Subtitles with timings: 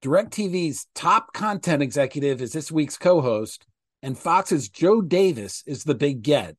[0.00, 3.66] DirecTV's top content executive is this week's co host,
[4.00, 6.54] and Fox's Joe Davis is the big get.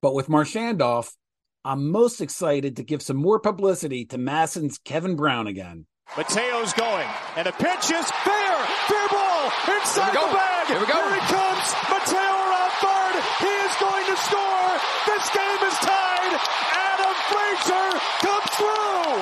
[0.00, 1.14] But with Marchand off,
[1.62, 5.84] I'm most excited to give some more publicity to MASN's Kevin Brown again.
[6.16, 8.56] Mateo's going, and a pitch is fair.
[8.88, 10.66] Fair ball inside the bag.
[10.68, 10.96] Here we go.
[11.04, 11.68] Here he comes.
[11.92, 13.14] Mateo around third.
[13.44, 14.72] He is going to score.
[15.04, 16.32] This game is tied.
[16.80, 17.92] Adam Frazier
[18.24, 19.20] comes through.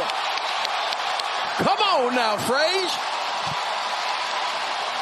[1.67, 3.22] Come on now, Frage.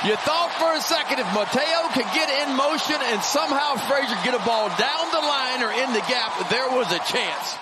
[0.02, 4.32] You thought for a second if Mateo could get in motion and somehow Frazier get
[4.32, 7.58] a ball down the line or in the gap, there was a chance.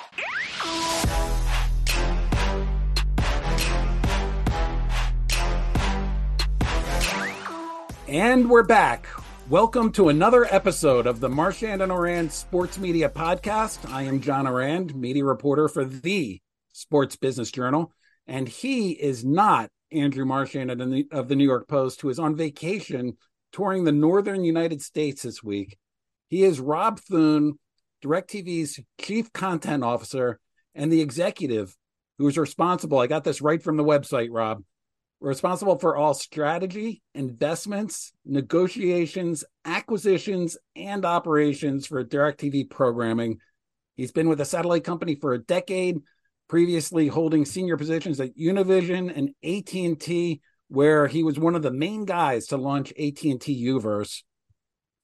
[8.07, 9.09] And we're back.
[9.49, 13.91] Welcome to another episode of the Marchand and Ourand Sports Media Podcast.
[13.91, 16.41] I am John Ourand, media reporter for the
[16.73, 17.93] Sports Business Journal,
[18.29, 20.79] and he is not Andrew Marchand of
[21.29, 23.17] the, New York Post, who is on vacation
[23.53, 25.79] touring the northern United States this week.
[26.29, 27.55] He is Rob Thun,
[28.05, 30.39] DirecTV's chief content officer
[30.75, 31.75] and the executive
[32.19, 32.99] who is responsible.
[32.99, 34.63] I got this right from the website, Rob
[35.21, 43.39] responsible for all strategy, investments, negotiations, acquisitions, and operations for DirecTV programming.
[43.97, 45.99] He's been with the satellite company for a decade,
[46.49, 52.05] previously holding senior positions at Univision and AT&T, where he was one of the main
[52.05, 54.25] guys to launch AT&T U-verse.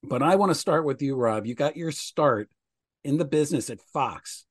[0.03, 1.45] But I want to start with you, Rob.
[1.45, 2.49] You got your start
[3.03, 4.45] in the business at Fox,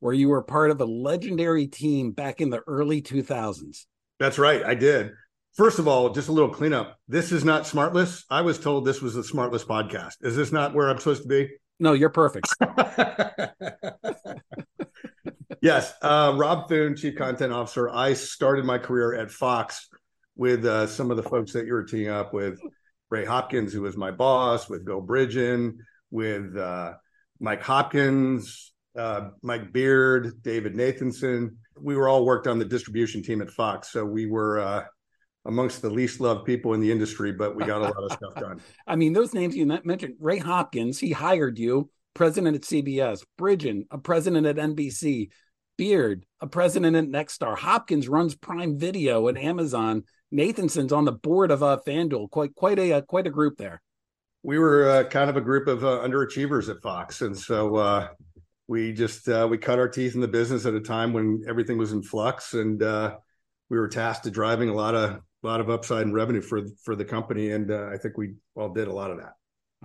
[0.00, 3.86] where you were part of a legendary team back in the early 2000s.
[4.18, 4.64] That's right.
[4.64, 5.12] I did.
[5.54, 6.98] First of all, just a little cleanup.
[7.08, 8.24] This is not Smartless.
[8.28, 10.14] I was told this was the Smartless podcast.
[10.20, 11.48] Is this not where I'm supposed to be?
[11.78, 12.48] No, you're perfect.
[15.62, 15.92] yes.
[16.02, 17.88] Uh, Rob Thun, Chief Content Officer.
[17.88, 19.88] I started my career at Fox
[20.36, 22.58] with uh, some of the folks that you were teeing up with
[23.10, 25.78] Ray Hopkins, who was my boss, with Bill Bridgen,
[26.10, 26.94] with uh,
[27.40, 31.50] Mike Hopkins, uh, Mike Biard, David Nathanson
[31.80, 34.84] we were all worked on the distribution team at Fox, so we were uh,
[35.44, 38.34] amongst the least loved people in the industry, but we got a lot of stuff
[38.34, 38.60] done.
[38.86, 43.82] I mean, those names you mentioned, Ray Hopkins, he hired you, president at CBS, Bridgen,
[43.90, 45.30] a president at NBC,
[45.76, 47.56] Biard, a president at Nexstar.
[47.56, 50.04] Hopkins runs Prime Video at Amazon.
[50.30, 52.30] Nathanson's on the board of uh, FanDuel.
[52.30, 53.82] Quite quite a uh, quite a group there.
[54.42, 58.08] We were uh, kind of a group of uh, underachievers at Fox, and so uh,
[58.68, 61.78] we just uh, we cut our teeth in the business at a time when everything
[61.78, 63.16] was in flux and uh,
[63.68, 66.62] we were tasked to driving a lot of a lot of upside and revenue for
[66.82, 69.34] for the company and i think we all did a lot of that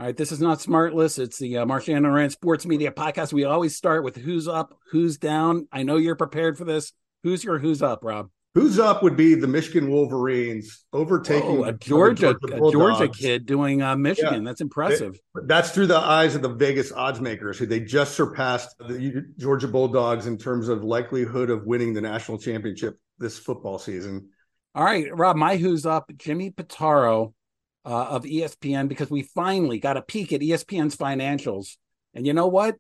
[0.02, 3.44] all right this is not smartless it's the uh, marchand Ourand sports media podcast we
[3.44, 6.92] always start with who's up who's down i know you're prepared for this
[7.22, 11.72] who's your who's up rob Who's up would be the Michigan Wolverines overtaking oh, a
[11.72, 14.44] Georgia, Georgia, a Georgia kid doing uh, Michigan.
[14.44, 14.50] Yeah.
[14.50, 15.18] That's impressive.
[15.46, 19.70] that's through the eyes of the Vegas odds makers, who they just surpassed the Georgia
[19.70, 24.28] Bulldogs in terms of likelihood of winning the national championship this football season.
[24.76, 27.32] All right, Rob, my who's up, Jimmy Pitaro
[27.86, 31.78] uh, of ESPN, because we finally got a peek at ESPN's financials,
[32.14, 32.76] and you know what?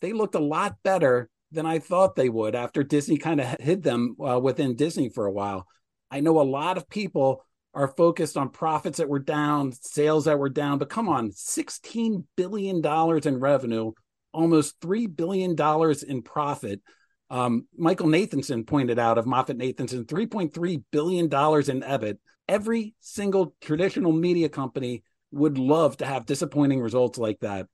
[0.00, 3.82] They looked a lot better than I thought they would after Disney kind of hid
[3.82, 5.66] them uh, within Disney for a while.
[6.10, 7.44] I know a lot of people
[7.74, 12.24] are focused on profits that were down, sales that were down, but come on, $16
[12.36, 13.92] billion in revenue,
[14.32, 15.54] almost $3 billion
[16.08, 16.80] in profit.
[17.28, 22.18] Um, Michael Nathanson pointed out of MoffettNathanson $3.3 billion in EBIT.
[22.48, 27.66] Every single traditional media company would love to have disappointing results like that.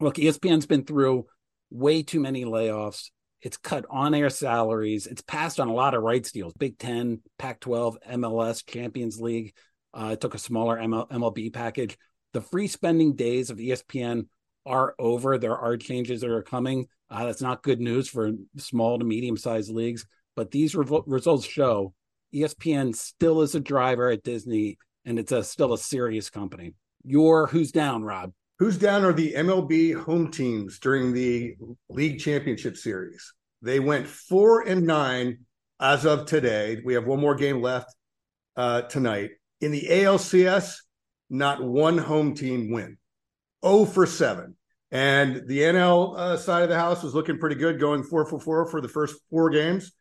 [0.00, 1.26] Look, ESPN's been through
[1.70, 3.10] way too many layoffs.
[3.40, 5.06] It's cut on air salaries.
[5.06, 9.54] It's passed on a lot of rights deals Big 10, Pac 12, MLS, Champions League.
[9.94, 11.98] Uh, it took a smaller ML- MLB package.
[12.32, 14.26] The free spending days of ESPN
[14.64, 15.38] are over.
[15.38, 16.86] There are changes that are coming.
[17.12, 21.46] Uh, that's not good news for small to medium sized leagues, but these re- results
[21.46, 21.92] show
[22.34, 26.72] ESPN still is a driver at Disney and it's a, still a serious company.
[27.04, 28.32] Your who's down, Rob?
[28.58, 31.56] Who's down are the MLB home teams during the
[31.90, 33.34] league championship series.
[33.60, 35.40] They went four and nine
[35.80, 36.80] as of today.
[36.84, 37.94] We have one more game left
[38.56, 39.32] uh, tonight.
[39.60, 40.76] In the ALCS,
[41.28, 42.96] not one home team win.
[43.64, 44.56] 0 for 7.
[44.92, 48.38] And the NL uh, side of the house was looking pretty good, going 4 for
[48.38, 49.92] 4 for the first four games.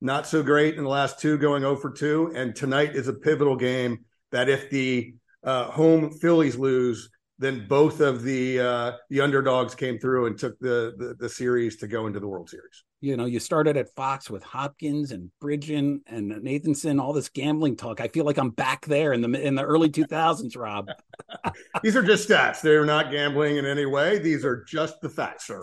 [0.00, 2.32] Not so great in the last two, going 0 for 2.
[2.34, 7.08] And tonight is a pivotal game that if the uh, home Phillies lose,
[7.42, 11.76] then both of the uh, the underdogs came through and took the, the, the series
[11.78, 12.84] to go into the World Series.
[13.00, 17.76] You know, you started at Fox with Hopkins and Bridgen and Nathanson, all this gambling
[17.76, 18.00] talk.
[18.00, 20.88] I feel like I'm back there in the in the early 2000s, Rob.
[21.82, 22.60] These are just stats.
[22.60, 24.18] They're not gambling in any way.
[24.20, 25.60] These are just the facts, sir.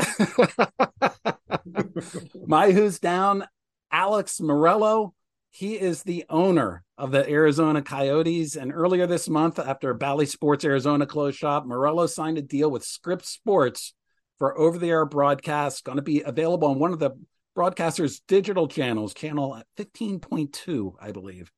[2.46, 3.46] My who's down,
[3.92, 5.12] Alex Meruelo.
[5.52, 8.58] He is the owner of the Arizona Coyotes.
[8.58, 12.84] And earlier this month, after Bally Sports Arizona closed shop, Meruelo signed a deal with
[12.84, 13.94] Scripps Sports
[14.38, 17.12] for over the air broadcast, going to be available on one of the
[17.56, 21.50] broadcaster's digital channels, channel 15.2, I believe.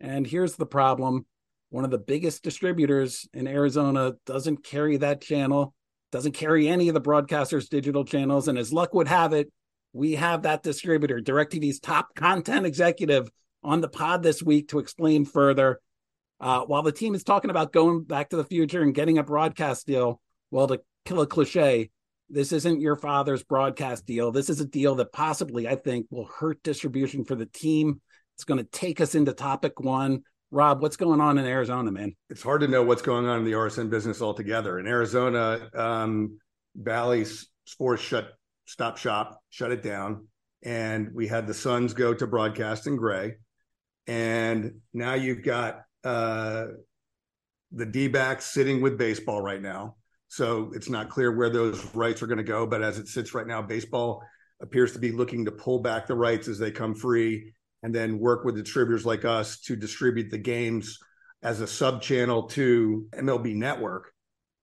[0.00, 1.24] And here's the problem
[1.70, 5.72] one of the biggest distributors in Arizona doesn't carry that channel,
[6.12, 8.48] doesn't carry any of the broadcaster's digital channels.
[8.48, 9.50] And as luck would have it,
[9.92, 13.30] we have that distributor, DirecTV's top content executive,
[13.62, 15.80] on the pod this week to explain further.
[16.40, 19.22] Uh, while the team is talking about going back to the future and getting a
[19.22, 20.20] broadcast deal,
[20.50, 21.90] well, to kill a cliche,
[22.30, 24.32] this isn't your father's broadcast deal.
[24.32, 28.00] This is a deal that possibly, I think, will hurt distribution for the team.
[28.36, 30.22] It's going to take us into topic one.
[30.50, 32.16] Rob, what's going on in Arizona, man?
[32.30, 34.78] It's hard to know what's going on in the RSN business altogether.
[34.78, 36.38] In Arizona, um,
[36.74, 37.26] Bally
[37.66, 38.32] Sports shut,
[38.64, 40.26] stop shop, shut it down.
[40.62, 43.34] And we had the Suns go to broadcast in Gray
[44.10, 46.66] and now you've got uh,
[47.70, 49.94] the D backs sitting with baseball right now.
[50.26, 52.66] So it's not clear where those rights are going to go.
[52.66, 54.20] But as it sits right now, baseball
[54.60, 57.52] appears to be looking to pull back the rights as they come free
[57.84, 60.98] and then work with distributors like us to distribute the games
[61.44, 64.12] as a sub channel to MLB Network.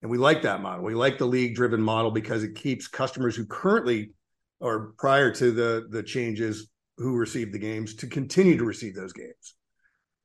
[0.02, 0.84] And we like that model.
[0.84, 4.12] We like the league driven model because it keeps customers who currently
[4.60, 9.14] or prior to the the changes who received the games to continue to receive those
[9.14, 9.56] games.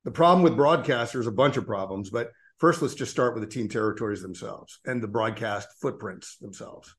[0.05, 3.51] The problem with broadcasters, a bunch of problems, but first let's just start with the
[3.51, 6.95] team territories themselves and the broadcast footprints themselves.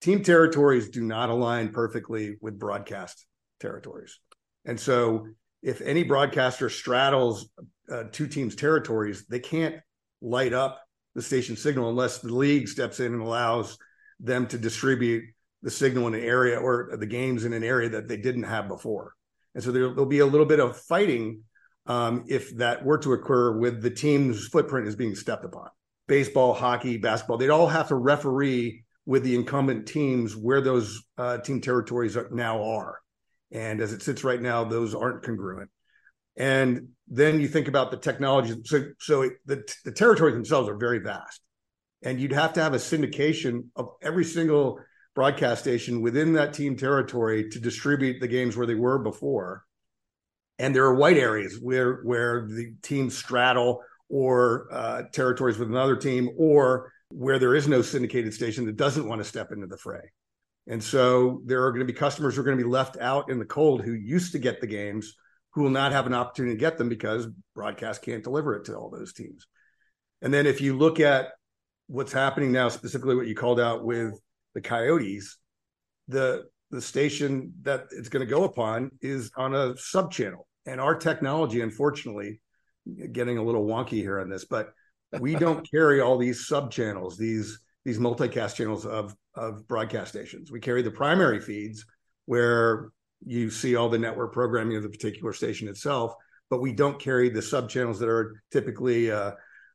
[0.00, 3.26] Team territories do not align perfectly with broadcast
[3.60, 4.20] territories.
[4.64, 5.28] And so
[5.62, 7.48] if any broadcaster straddles
[7.90, 9.76] uh, two teams' territories, they can't
[10.20, 10.80] light up
[11.14, 13.78] the station signal unless the league steps in and allows
[14.20, 15.24] them to distribute
[15.64, 18.68] the signal in an area or the games in an area that they didn't have
[18.68, 19.14] before.
[19.54, 21.40] And so there, will be a little bit of fighting
[21.86, 25.70] um, if that were to occur with the team's footprint is being stepped upon.
[26.06, 31.38] Baseball, hockey, basketball, they'd all have to referee with the incumbent teams where those uh,
[31.38, 33.00] team territories are, now are.
[33.50, 35.70] And as it sits right now, those aren't congruent.
[36.36, 38.54] And then you think about the technology.
[38.64, 41.40] So, so the, the territories themselves are very vast.
[42.02, 44.80] And you'd have to have a syndication of every single
[45.14, 49.64] broadcast station within that team territory to distribute the games where they were before.
[50.58, 55.96] And there are white areas where where the teams straddle or uh, territories with another
[55.96, 59.78] team, or where there is no syndicated station that doesn't want to step into the
[59.78, 60.12] fray.
[60.66, 63.30] And so there are going to be customers who are going to be left out
[63.30, 65.14] in the cold who used to get the games,
[65.52, 68.74] who will not have an opportunity to get them because broadcast can't deliver it to
[68.74, 69.46] all those teams.
[70.22, 71.28] And then if you look at
[71.86, 74.18] what's happening now, specifically what you called out with
[74.54, 75.38] the Coyotes,
[76.08, 80.48] the the station that it's going to go upon is on a sub channel.
[80.66, 82.40] And our technology, unfortunately,
[83.12, 84.72] getting a little wonky here on this, but
[85.20, 90.50] we don't carry all these sub channels, these these multicast channels of of broadcast stations.
[90.50, 91.84] We carry the primary feeds
[92.26, 92.90] where
[93.26, 96.14] you see all the network programming of the particular station itself,
[96.50, 99.32] but we don't carry the sub channels that are typically uh,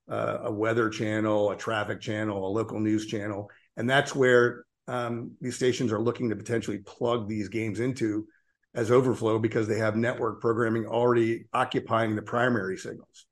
[0.09, 5.31] uh, a weather channel, a traffic channel, a local news channel, and that's where Um,
[5.39, 8.27] these stations are looking to potentially plug these games into
[8.73, 13.27] as overflow because they have network programming already occupying the primary signals.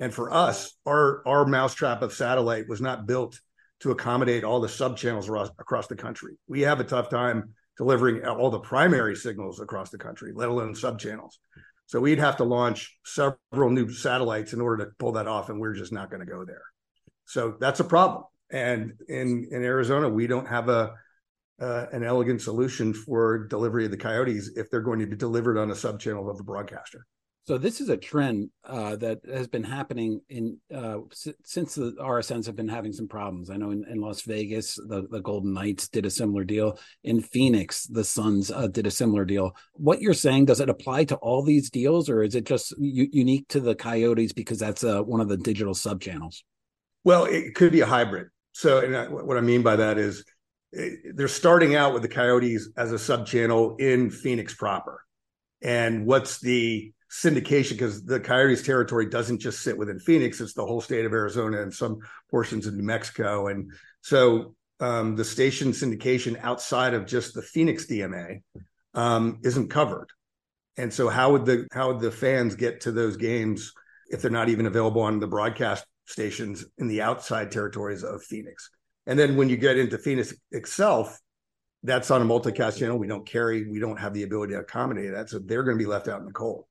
[0.00, 3.40] And for us, our our mousetrap of satellite was not built
[3.80, 6.36] to accommodate all the sub channels across the country.
[6.46, 10.74] We have a tough time delivering all the primary signals across the country, let alone
[10.74, 11.38] sub channels.
[11.86, 15.58] So we'd have to launch several new satellites in order to pull that off, and
[15.58, 16.62] we're just not going to go there.
[17.24, 18.24] So that's a problem.
[18.50, 20.94] And in in Arizona, we don't have a
[21.60, 25.58] uh, an elegant solution for delivery of the coyotes if they're going to be delivered
[25.58, 27.04] on a sub channel of the broadcaster.
[27.48, 31.92] So this is a trend uh, that has been happening in uh, s- since the
[31.98, 33.48] RSNs have been having some problems.
[33.48, 36.78] I know in, in, Las Vegas, the, the Golden Knights did a similar deal.
[37.04, 39.56] In Phoenix, the Suns uh, did a similar deal.
[39.72, 43.08] What you're saying does it apply to all these deals, or is it just u-
[43.10, 46.44] unique to the Coyotes because that's uh, one of the digital sub channels?
[47.02, 48.26] Well, it could be a hybrid.
[48.58, 50.24] So, and I, what I mean by that is
[50.76, 55.04] eh, they're starting out with the Coyotes as a sub channel in Phoenix proper.
[55.62, 60.66] And what's the syndication because the Coyotes territory doesn't just sit within Phoenix; it's the
[60.66, 62.00] whole state of Arizona and some
[62.32, 67.86] portions of New Mexico, and so um, the station syndication outside of just the Phoenix
[67.86, 68.42] DMA
[68.94, 70.08] um, isn't covered.
[70.76, 73.72] And so, how would the how would the fans get to those games
[74.10, 78.70] if they're not even available on the broadcast stations in the outside territories of Phoenix?
[79.06, 81.18] And then when you get into Phoenix itself,
[81.82, 82.98] that's on a multicast channel.
[82.98, 85.28] We don't carry, we don't have the ability to accommodate that.
[85.28, 86.64] So they're going to be left out in the cold.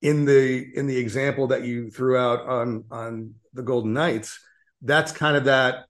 [0.00, 4.40] In the in the example that you threw out on on the Golden Knights,
[4.82, 5.84] that's kind of that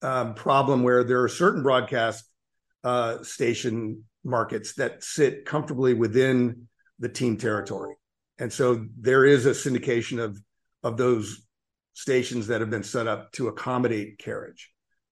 [0.00, 2.24] um, problem where there are certain broadcast
[2.84, 6.68] uh, station markets that sit comfortably within
[7.00, 7.96] the team territory,
[8.38, 10.40] and so there is a syndication of
[10.82, 11.46] of those
[11.94, 14.70] stations that have been set up to accommodate carriage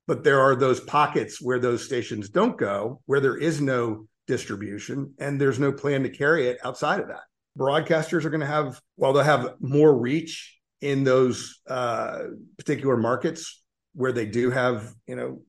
[0.08, 5.12] but there are those pockets where those stations don't go, where there is no distribution
[5.18, 7.20] and there's no plan to carry it outside of that.
[7.58, 12.20] Broadcasters are going to have, while they'll have more reach in those uh,
[12.56, 15.42] particular markets where they do have, you know,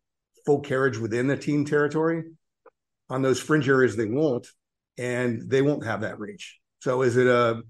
[0.46, 2.24] full carriage within the team territory.
[3.10, 4.46] On those fringe areas, they won't,
[4.98, 6.60] and they won't have that reach.
[6.82, 7.62] So is it a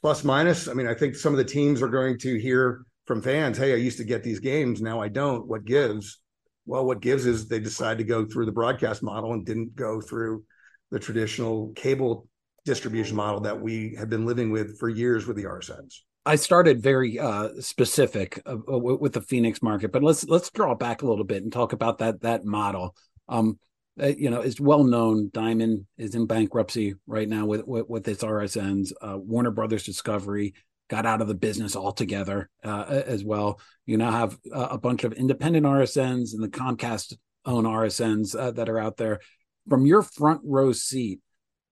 [0.00, 0.66] plus minus?
[0.66, 3.72] I mean, I think some of the teams are going to hear from fans, hey,
[3.72, 5.48] I used to get these games, now I don't.
[5.48, 6.20] What gives?
[6.66, 10.02] Well, what gives is they decide to go through the broadcast model and didn't go
[10.02, 10.44] through
[10.90, 12.28] the traditional cable
[12.66, 16.00] distribution model that we have been living with for years with the RSNs.
[16.26, 21.00] I started very uh, specific uh, with the Phoenix market, but let's let's draw back
[21.00, 22.94] a little bit and talk about that that model.
[23.26, 23.58] Um,
[23.98, 25.30] uh, you know, it's well known.
[25.32, 28.92] Diamond is in bankruptcy right now with with, with its RSNs.
[29.00, 30.52] Uh, Warner Brothers Discovery
[30.88, 33.60] got out of the business altogether uh, as well.
[33.86, 38.68] You now have a bunch of independent RSNs and the Comcast own RSNs uh, that
[38.68, 39.20] are out there.
[39.68, 41.20] From your front row seat,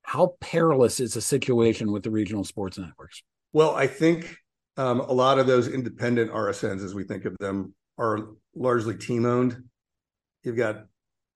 [0.02, 3.22] how perilous is the situation with the regional sports networks?
[3.52, 4.36] Well, I think
[4.76, 9.24] um, a lot of those independent RSNs, as we think of them, are largely team
[9.24, 9.64] owned.
[10.42, 10.84] You've got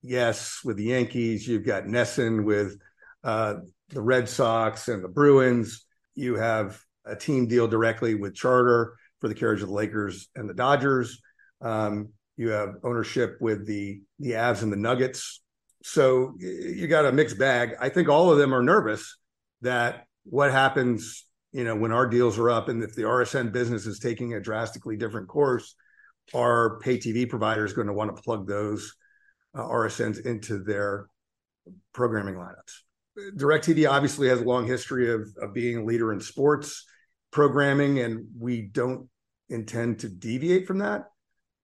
[0.02, 2.78] Yes with the Yankees, you've got NESN with
[3.24, 3.56] uh,
[3.88, 5.84] the Red Sox and the Bruins.
[6.14, 10.48] You have a team deal directly with Charter for the carriage of the Lakers and
[10.48, 11.20] the Dodgers.
[11.60, 15.42] Um, you have ownership with the the Avs and the Nuggets.
[15.82, 17.74] So you got a mixed bag.
[17.80, 19.16] I think all of them are nervous
[19.62, 23.86] that what happens, you know, when our deals are up and if the RSN business
[23.86, 25.74] is taking a drastically different course,
[26.34, 28.94] are pay TV providers going to want to plug those
[29.54, 31.08] uh, RSNs into their
[31.92, 33.36] programming lineups?
[33.36, 36.84] DirecTV obviously has a long history of, of being a leader in sports
[37.30, 39.08] programming, and we don't
[39.48, 41.06] intend to deviate from that.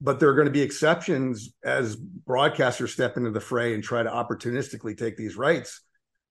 [0.00, 4.02] But there are going to be exceptions as broadcasters step into the fray and try
[4.02, 5.80] to opportunistically take these rights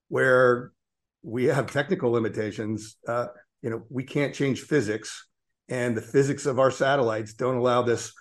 [0.07, 0.71] where
[1.23, 2.97] we have technical limitations.
[3.07, 3.27] Uh,
[3.63, 5.27] you know, we can't change physics,
[5.67, 8.13] and the physics of our satellites don't allow this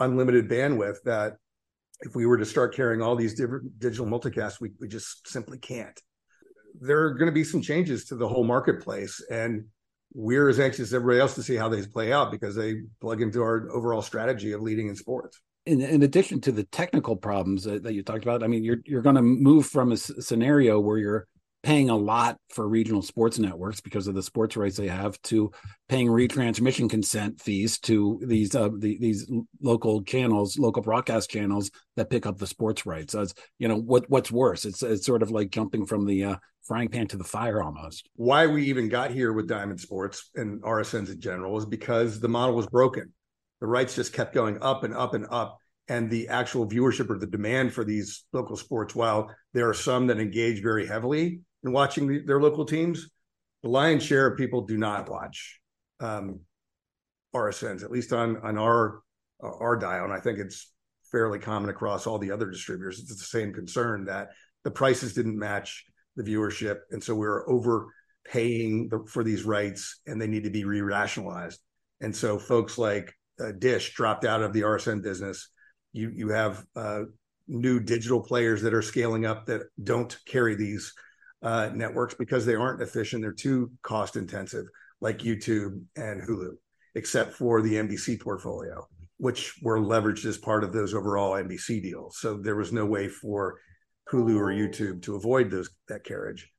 [0.00, 1.34] unlimited bandwidth that
[2.00, 5.58] if we were to start carrying all these different digital multicasts, we, we just simply
[5.58, 6.00] can't
[6.80, 9.64] there are going to be some changes to the whole marketplace and
[10.14, 13.22] we're as anxious as everybody else to see how these play out because they plug
[13.22, 15.40] into our overall strategy of leading in sports.
[15.66, 18.78] In, in addition to the technical problems that, that you talked about i mean you're
[18.86, 21.28] you're going to move from a scenario where you're
[21.68, 25.50] paying a lot for regional sports networks because of the sports rights they have to
[25.86, 32.08] paying retransmission consent fees to these uh, the, these local channels local broadcast channels that
[32.08, 35.30] pick up the sports rights as you know what what's worse it's it's sort of
[35.30, 38.08] like jumping from the uh, frying pan to the fire almost.
[38.16, 42.28] Why we even got here with diamond sports and rsns in general is because the
[42.28, 43.12] model was broken.
[43.60, 45.58] The rights just kept going up and up and up
[45.88, 50.06] and the actual viewership or the demand for these local sports while there are some
[50.06, 53.08] that engage very heavily and watching the, their local teams,
[53.62, 55.60] the lion's share of people do not watch
[56.00, 56.40] um,
[57.34, 59.00] RSNs, at least on on our
[59.42, 60.04] uh, our dial.
[60.04, 60.72] And I think it's
[61.10, 63.00] fairly common across all the other distributors.
[63.00, 64.30] It's the same concern that
[64.64, 65.84] the prices didn't match
[66.16, 70.50] the viewership, and so we are overpaying the, for these rights, and they need to
[70.50, 71.60] be re-rationalized.
[72.00, 75.48] And so folks like uh, Dish dropped out of the RSN business.
[75.92, 77.02] You you have uh,
[77.48, 80.92] new digital players that are scaling up that don't carry these
[81.42, 83.22] uh, networks because they aren't efficient.
[83.22, 84.66] They're too cost intensive,
[85.00, 86.52] like YouTube and Hulu,
[86.94, 88.86] except for the NBC portfolio,
[89.18, 92.18] which were leveraged as part of those overall NBC deals.
[92.18, 93.58] So there was no way for
[94.10, 96.50] Hulu or YouTube to avoid those that carriage.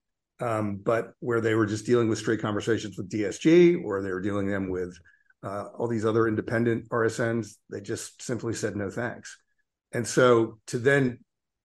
[0.41, 4.21] Um, but where they were just dealing with straight conversations with DSG, or they were
[4.21, 4.97] dealing them with
[5.43, 9.37] uh, all these other independent RSNs, they just simply said no thanks.
[9.91, 11.19] And so to then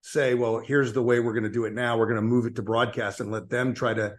[0.04, 1.96] say, well, here's the way we're going to do it now.
[1.96, 4.14] We're going to move it to broadcast and let them try to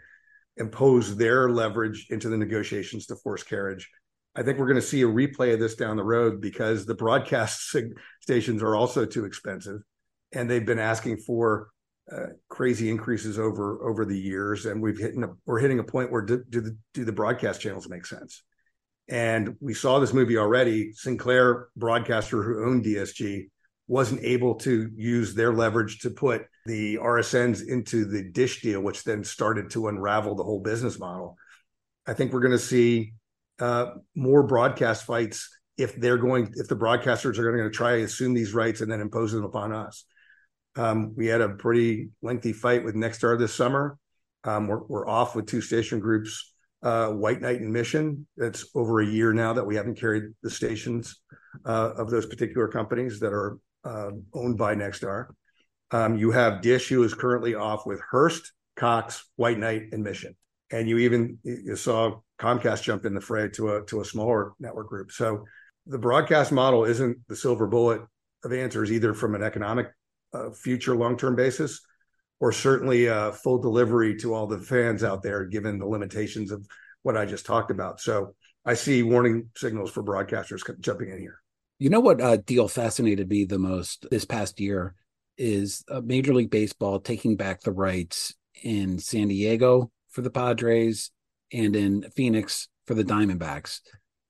[0.58, 3.88] impose their leverage into the negotiations to force carriage.
[4.36, 6.96] I think we're going to see a replay of this down the road because the
[6.96, 7.77] broadcast
[8.22, 9.82] stations are also too expensive,
[10.34, 11.68] and they've been asking for
[12.12, 16.12] uh, crazy increases over over the years, and we've hit a, we're hitting a point
[16.12, 18.44] where do, do the do the broadcast channels make sense?
[19.08, 20.94] And we saw this movie already.
[20.94, 23.50] Sinclair broadcaster who owned DSG
[23.88, 29.04] wasn't able to use their leverage to put the RSNs into the dish deal, which
[29.04, 31.38] then started to unravel the whole business model.
[32.08, 33.13] I think we're going to see
[33.60, 38.04] uh, more broadcast fights if they're going if the broadcasters are going to try to
[38.04, 40.06] assume these rights and then impose them upon us.
[40.75, 43.98] Um, we had a pretty lengthy fight with Nexstar this summer.
[44.44, 48.27] Um, we're, we're, off with two station groups, uh, White Knight and Mission.
[48.38, 51.20] It's over a year now that we haven't carried the stations
[51.65, 55.27] uh, of those particular companies that are uh, owned by Nexstar.
[55.92, 60.36] Um, you have Dish, who is currently off with Hearst, Cox, White Knight, and Mission.
[60.72, 64.54] And you even you saw Comcast jump in the fray to a to a smaller
[64.60, 65.12] network group.
[65.12, 65.46] So
[65.86, 68.01] the broadcast model isn't the silver bullet
[68.44, 69.88] of answers either from an economic
[70.34, 71.82] uh, future long term basis
[72.39, 76.68] or certainly full delivery to all the fans out there given the limitations of
[77.04, 78.01] what I just talked about.
[78.01, 81.39] So I see warning signals for broadcasters jumping in here.
[81.77, 84.96] You know what uh, deal fascinated me the most this past year
[85.38, 91.12] is uh, Major League Baseball taking back the rights in San Diego for the Padres
[91.51, 93.82] and in Phoenix for the Diamondbacks.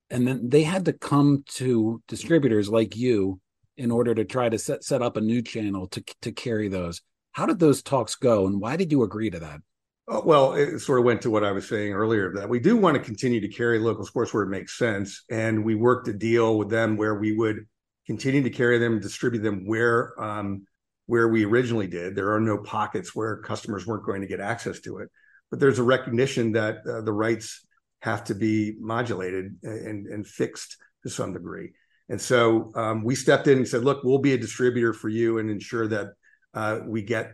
[0.10, 3.40] And then they had to come to distributors like you
[3.78, 7.02] in order to try to set, set up a new channel to, to carry those.
[7.34, 9.60] How did those talks go and why did you agree to that?
[10.08, 12.78] Oh, well, it sort of went to what I was saying earlier that we do
[12.78, 15.24] want to continue to carry local sports where it makes sense.
[15.32, 17.66] And we worked a deal with them where we would
[18.06, 20.68] continue to carry them, distribute them where um,
[21.08, 22.16] where we originally did.
[22.16, 25.10] There are no pockets where customers weren't going to get access to it
[25.56, 27.66] but there's a recognition that uh, the rights
[28.00, 31.72] have to be modulated and, and fixed to some degree.
[32.10, 35.40] And so um, we stepped in and said, look, we'll be a distributor for you
[35.40, 36.08] and ensure that
[36.54, 37.34] uh, we get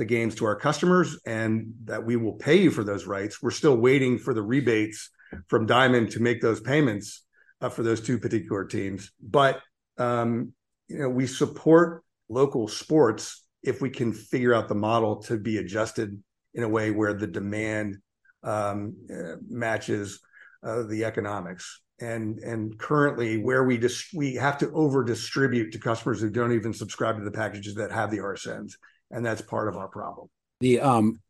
[0.00, 3.42] the games to our customers and that we will pay you for those rights.
[3.42, 5.10] We're still waiting for the rebates
[5.46, 7.22] from Diamond to make those payments
[7.60, 9.12] uh, for those two particular teams.
[9.22, 9.60] But
[9.98, 10.54] um,
[10.88, 15.58] you know, we support local sports if we can figure out the model to be
[15.58, 16.18] adjusted
[16.54, 17.98] in a way where the demand
[18.42, 20.18] um, uh, matches
[20.62, 21.82] uh, the economics.
[22.00, 26.52] And and currently, where we just we have to over distribute to customers who don't
[26.52, 28.72] even subscribe to the packages that have the RSNs,
[29.10, 30.28] and that's part of our problem.
[30.60, 31.20] The um,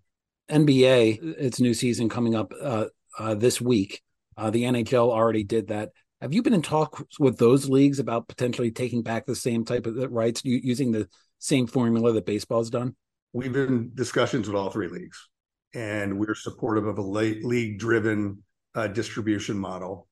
[0.50, 2.86] NBA, its new season coming up uh,
[3.18, 4.02] uh, this week.
[4.36, 5.90] Uh, the NHL already did that.
[6.20, 9.86] Have you been in talks with those leagues about potentially taking back the same type
[9.86, 12.94] of rights using the same formula that baseball's done?
[13.32, 15.28] we've been in discussions with all three leagues,
[15.74, 18.42] and we're supportive of a league driven
[18.74, 20.08] uh, distribution model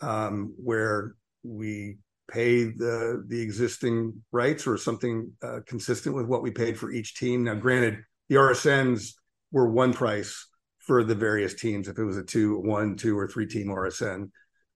[0.00, 1.98] um, where we
[2.28, 7.14] pay the the existing rights or something uh, consistent with what we paid for each
[7.14, 7.44] team.
[7.44, 9.14] Now, granted, the RSNs
[9.50, 10.46] were one price
[10.78, 11.88] for the various teams.
[11.88, 14.30] If it was a two, one, two, or three team RSN,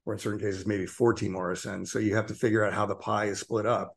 [0.05, 2.87] or in certain cases maybe four team RSN, so you have to figure out how
[2.87, 3.97] the pie is split up.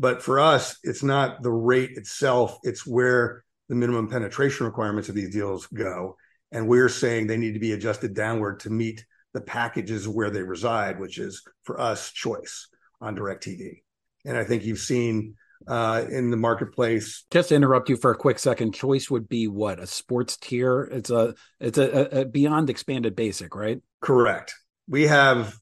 [0.00, 5.14] But for us, it's not the rate itself, it's where the minimum penetration requirements of
[5.14, 6.16] these deals go.
[6.50, 10.42] And we're saying they need to be adjusted downward to meet the packages where they
[10.42, 12.68] reside, which is for us choice
[13.00, 13.82] on DirecTV.
[14.24, 15.34] And I think you've seen
[15.66, 17.24] uh, in the marketplace.
[17.30, 20.82] Just to interrupt you for a quick second, choice would be what a sports tier.
[20.82, 23.80] It's a it's a, a beyond expanded basic, right?
[24.00, 24.54] Correct.
[24.88, 25.54] We have,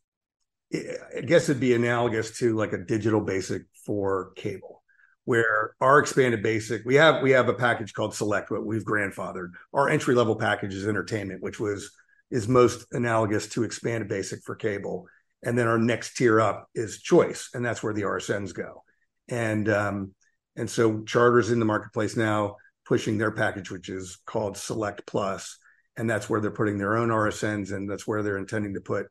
[0.72, 4.82] I guess it'd be analogous to like a digital basic for cable
[5.24, 9.50] where our expanded basic we have we have a package called select what we've grandfathered
[9.74, 11.90] our entry level package is entertainment which was
[12.30, 15.06] is most analogous to expanded basic for cable
[15.46, 18.82] and then our next tier up is choice and that's where the rsns go
[19.28, 20.12] and um
[20.56, 25.58] and so charters in the marketplace now pushing their package which is called select plus
[25.96, 29.06] and that's where they're putting their own rsns and that's where they're intending to put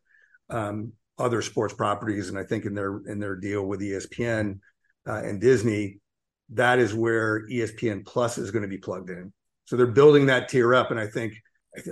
[0.50, 4.60] um, other sports properties, and I think in their in their deal with ESPN
[5.08, 6.00] uh, and Disney,
[6.50, 9.32] that is where ESPN Plus is going to be plugged in.
[9.66, 11.34] So they're building that tier up, and I think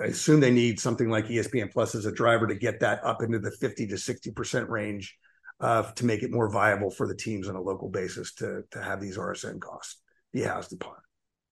[0.02, 3.22] I assume they need something like ESPN Plus as a driver to get that up
[3.22, 5.18] into the fifty to sixty percent range
[5.60, 8.82] uh, to make it more viable for the teams on a local basis to to
[8.82, 10.96] have these RSN costs be housed upon.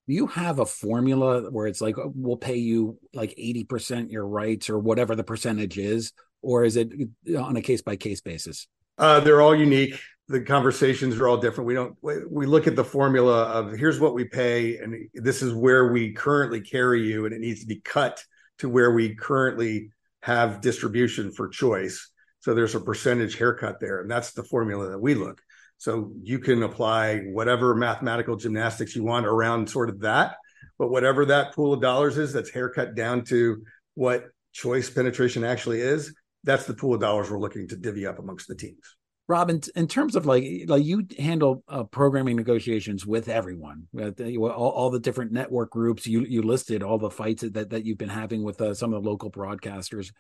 [0.08, 4.28] Do you have a formula where it's like we'll pay you like eighty percent your
[4.28, 6.92] rights or whatever the percentage is, or is it
[7.38, 8.68] on a case by case basis?
[8.98, 10.00] Uh, they're all unique.
[10.32, 11.68] The conversations are all different.
[11.68, 11.96] We don't.
[12.02, 16.14] We look at the formula of here's what we pay, and this is where we
[16.14, 18.24] currently carry you, and it needs to be cut
[18.60, 19.92] to where we currently
[20.22, 22.10] have distribution for choice.
[22.40, 25.42] So there's a percentage haircut there, and that's the formula that we look.
[25.78, 30.38] So you can apply whatever mathematical gymnastics you want around sort of that,
[30.78, 33.64] but whatever that pool of dollars is, that's haircut down to
[33.96, 36.14] what choice penetration actually is.
[36.44, 38.96] That's the pool of dollars we're looking to divvy up amongst the teams.
[39.28, 44.72] Rob, in, terms of like like you handle uh, programming negotiations with everyone, uh, all,
[44.72, 46.06] all, the different network groups.
[46.06, 49.02] You you listed all the fights that that you've been having with uh, some of
[49.02, 50.12] the local broadcasters.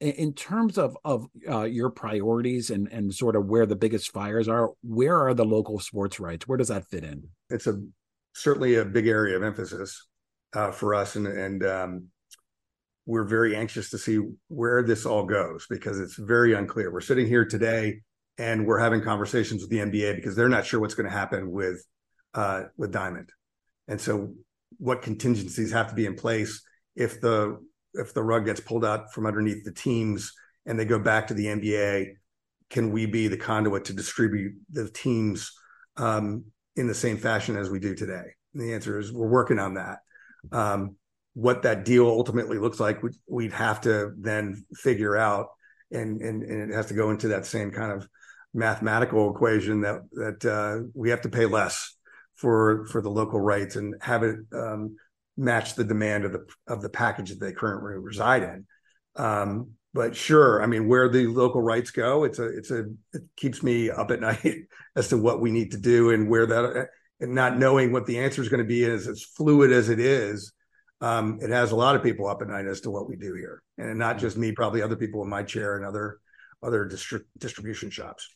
[0.00, 4.12] In, in terms of of uh, your priorities and and sort of where the biggest
[4.12, 6.46] fires are, where are the local sports rights?
[6.46, 7.24] Where does that fit in?
[7.50, 7.82] It's a
[8.34, 10.06] certainly a big area of emphasis
[10.52, 12.04] uh, for us, and and um,
[13.04, 16.92] we're very anxious to see where this all goes because it's very unclear.
[16.92, 18.02] We're sitting here today
[18.38, 21.50] and we're having conversations with the NBA because they're not sure what's going to happen
[21.50, 21.84] with
[22.34, 23.30] uh, with Diamond,
[23.88, 24.32] and so
[24.78, 26.62] what contingencies have to be in place
[26.94, 27.58] if the
[27.94, 30.32] if the rug gets pulled out from underneath the teams
[30.68, 32.12] and they go back to the NBA.
[32.70, 35.50] Can we be the conduit to distribute the teams
[35.96, 36.44] um,
[36.76, 38.24] in the same fashion as we do today?
[38.52, 39.98] And the answer is we're working on that.
[40.52, 40.96] Um,
[41.32, 45.48] what that deal ultimately looks like, we'd, have to then figure out,
[45.90, 48.06] and, and and it has to go into that same kind of
[48.54, 51.96] mathematical equation that that uh, we have to pay less
[52.36, 54.96] for for the local rights and have it um,
[55.36, 58.66] match the demand of the of the package that they currently reside in.
[59.16, 63.22] Um, but sure, I mean, where the local rights go, it's a it's a it
[63.36, 66.88] keeps me up at night as to what we need to do and where that
[67.20, 69.98] and not knowing what the answer is going to be is as fluid as it
[69.98, 70.52] is.
[71.00, 73.34] Um, it has a lot of people up at night as to what we do
[73.34, 76.18] here, and not just me, probably other people in my chair and other
[76.62, 78.34] other distri- distribution shops.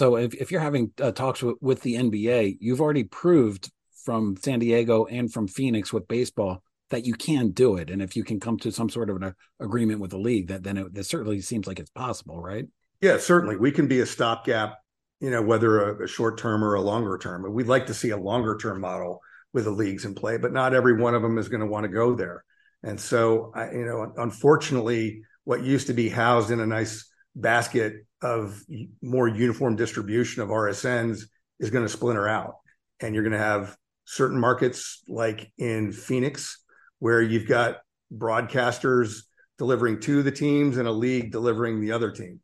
[0.00, 3.70] So if, if you're having uh, talks with, with the NBA, you've already proved
[4.02, 7.90] from San Diego and from Phoenix with baseball that you can do it.
[7.90, 10.62] And if you can come to some sort of an agreement with the league, that
[10.62, 12.64] then it, it certainly seems like it's possible, right?
[13.02, 13.58] Yeah, certainly.
[13.58, 14.78] We can be a stopgap,
[15.20, 17.44] you know, whether a, a short term or a longer term.
[17.52, 19.20] We'd like to see a longer term model
[19.52, 21.84] with the leagues in play, but not every one of them is going to want
[21.84, 22.42] to go there.
[22.82, 28.04] And so, I, you know, unfortunately, what used to be housed in a nice basket
[28.22, 28.62] of
[29.02, 31.22] more uniform distribution of RSNs
[31.58, 32.56] is going to splinter out.
[33.00, 36.62] And you're going to have certain markets like in Phoenix,
[36.98, 37.78] where you've got
[38.12, 39.22] broadcasters
[39.56, 42.40] delivering to the teams and a league delivering the other team.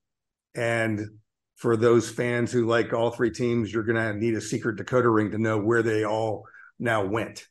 [0.55, 1.01] And
[1.57, 5.15] for those fans who like all three teams, you're going to need a secret decoder
[5.15, 6.45] ring to know where they all
[6.79, 7.47] now went.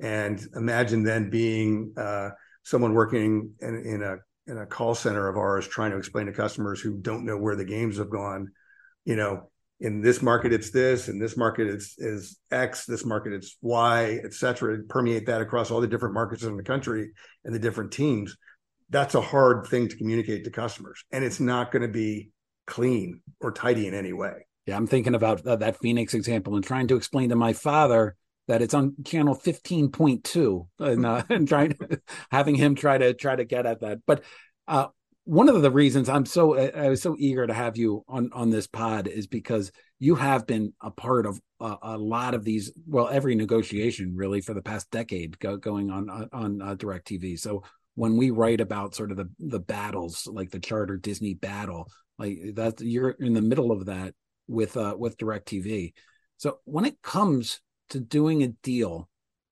[0.00, 2.30] And imagine then being uh,
[2.64, 4.16] someone working in, in a
[4.46, 7.56] in a call center of ours trying to explain to customers who don't know where
[7.56, 8.52] the games have gone,
[9.04, 13.32] you know, in this market it's this, in this market it's is X, this market
[13.32, 17.10] it's Y, et cetera, permeate that across all the different markets in the country
[17.44, 18.36] and the different teams.
[18.90, 21.04] That's a hard thing to communicate to customers.
[21.10, 22.30] And it's not going to be
[22.66, 24.46] clean or tidy in any way.
[24.66, 28.16] Yeah, I'm thinking about uh, that Phoenix example and trying to explain to my father
[28.46, 33.36] that it's on channel 15.2 and, uh, and trying to, having him try to try
[33.36, 34.00] to get at that.
[34.06, 34.22] But
[34.68, 34.88] uh,
[35.24, 38.50] one of the reasons i'm so i was so eager to have you on on
[38.50, 42.72] this pod is because you have been a part of a, a lot of these
[42.86, 47.38] well every negotiation really for the past decade go, going on on, on uh, DirecTV
[47.38, 47.62] so
[47.94, 52.38] when we write about sort of the the battles like the charter disney battle like
[52.54, 54.14] that you're in the middle of that
[54.46, 55.94] with uh with DirecTV
[56.36, 57.60] so when it comes
[57.94, 59.08] to doing a deal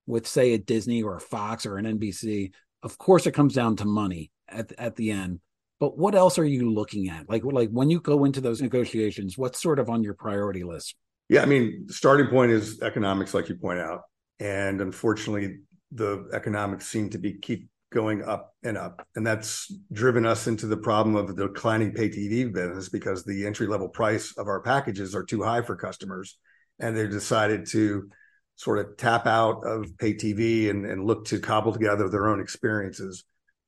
[0.07, 2.52] with say a Disney or a Fox or an NBC,
[2.83, 5.40] of course it comes down to money at at the end.
[5.81, 7.28] But what else are you looking at?
[7.28, 10.94] Like like when you go into those negotiations, what's sort of on your priority list?
[11.28, 14.02] Yeah, I mean, the starting point is economics, like you point out,
[14.38, 15.61] and unfortunately,
[15.92, 20.66] the economics seem to be keep going up and up, and that's driven us into
[20.66, 24.61] the problem of the declining pay TV business because the entry level price of our
[24.61, 26.38] packages are too high for customers,
[26.81, 28.09] and they've decided to
[28.62, 32.40] sort of tap out of pay TV and, and look to cobble together their own
[32.40, 33.25] experiences.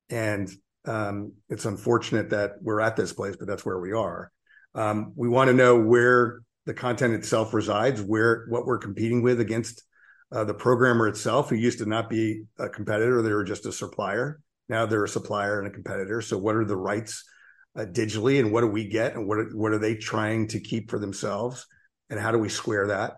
[0.09, 0.49] And
[0.85, 4.31] um, it's unfortunate that we're at this place, but that's where we are.
[4.77, 9.41] Um, we want to know where the content itself resides, where what we're competing with
[9.41, 9.83] against
[10.31, 13.73] uh, the programmer itself, who used to not be a competitor; they were just a
[13.73, 14.41] supplier.
[14.69, 16.21] Now they're a supplier and a competitor.
[16.23, 17.25] So, what are the rights
[17.77, 20.61] uh, digitally, and what do we get, and what are, what are they trying to
[20.61, 21.67] keep for themselves,
[22.11, 23.17] and how do we square that?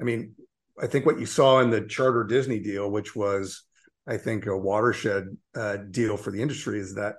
[0.00, 0.34] I mean,
[0.80, 3.62] I think what you saw in the Charter Disney deal, which was,
[4.06, 7.16] I think, a watershed uh, deal for the industry, is that,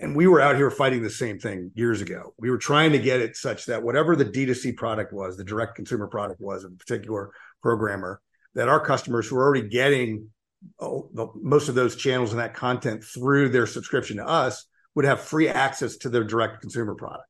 [0.00, 2.34] and we were out here fighting the same thing years ago.
[2.38, 5.74] We were trying to get it such that whatever the D2C product was, the direct
[5.74, 8.20] consumer product was, a particular programmer,
[8.54, 10.30] that our customers who are already getting
[10.80, 15.04] oh, the, most of those channels and that content through their subscription to us would
[15.04, 17.28] have free access to their direct consumer product.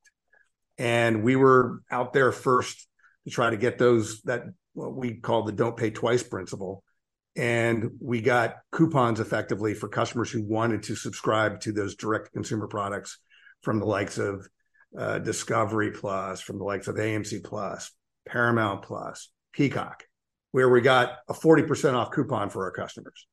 [0.77, 2.87] And we were out there first
[3.25, 4.43] to try to get those that
[4.77, 6.83] what we call the don't pay twice principle.
[7.35, 12.67] And we got coupons effectively for customers who wanted to subscribe to those direct consumer
[12.67, 13.17] products
[13.63, 14.47] from the likes of
[14.97, 17.91] uh, Discovery Plus, from the likes of AMC Plus,
[18.27, 20.03] Paramount Plus, Peacock,
[20.51, 23.27] where we got a 40% off coupon for our customers.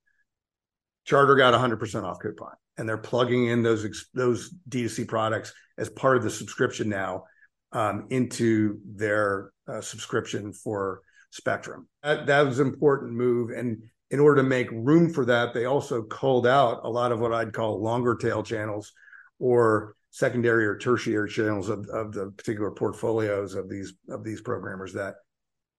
[1.05, 6.17] Charter got 100% off coupon, and they're plugging in those those D2C products as part
[6.17, 7.25] of the subscription now
[7.73, 11.03] um, into their uh, subscription for
[11.35, 11.89] Spectrum.
[12.05, 15.65] That, that was an important move, and in order to make room for that, they
[15.65, 18.93] also culled out a lot of what I'd call longer tail channels
[19.41, 24.93] or secondary or tertiary channels of, of the particular portfolios of these of these programmers
[24.93, 25.17] that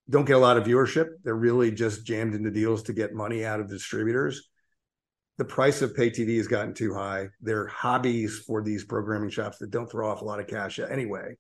[0.10, 1.08] don't get a lot of viewership.
[1.24, 4.50] They're really just jammed into deals to get money out of distributors.
[5.38, 7.30] The price of pay TV has gotten too high.
[7.40, 11.38] They're hobbies for these programming shops that don't throw off a lot of cash anyway.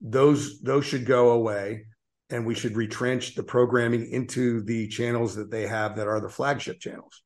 [0.00, 1.86] Those those should go away,
[2.30, 6.28] and we should retrench the programming into the channels that they have that are the
[6.28, 7.22] flagship channels.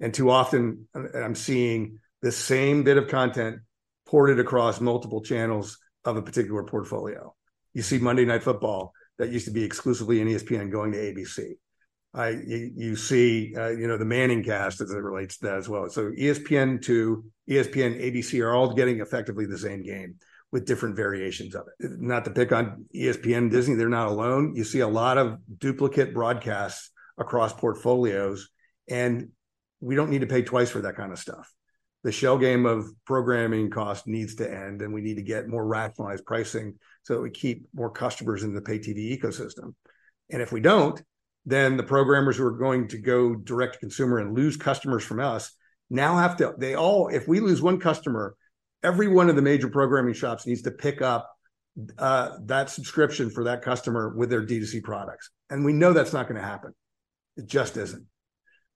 [0.00, 3.60] And too often, I'm seeing the same bit of content
[4.06, 7.34] ported across multiple channels of a particular portfolio.
[7.72, 11.52] You see Monday Night Football that used to be exclusively in ESPN going to ABC.
[12.14, 15.68] I you, you see uh, you know the ManningCast as it relates to that as
[15.68, 15.88] well.
[15.88, 20.16] So ESPN two, ESPN, ABC are all getting effectively the same game
[20.52, 21.90] with different variations of it.
[21.98, 24.54] Not to pick on ESPN, Disney, they're not alone.
[24.54, 28.50] You see a lot of duplicate broadcasts across portfolios,
[28.88, 29.30] and
[29.80, 31.52] we don't need to pay twice for that kind of stuff
[32.04, 35.64] the shell game of programming cost needs to end and we need to get more
[35.64, 39.74] rationalized pricing so that we keep more customers in the pay TV ecosystem.
[40.30, 41.00] And if we don't,
[41.44, 45.20] then the programmers who are going to go direct to consumer and lose customers from
[45.20, 45.52] us
[45.90, 48.34] now have to, they all, if we lose one customer,
[48.82, 51.30] every one of the major programming shops needs to pick up
[51.98, 55.30] uh, that subscription for that customer with their D2C products.
[55.50, 56.74] And we know that's not going to happen.
[57.36, 58.06] It just isn't.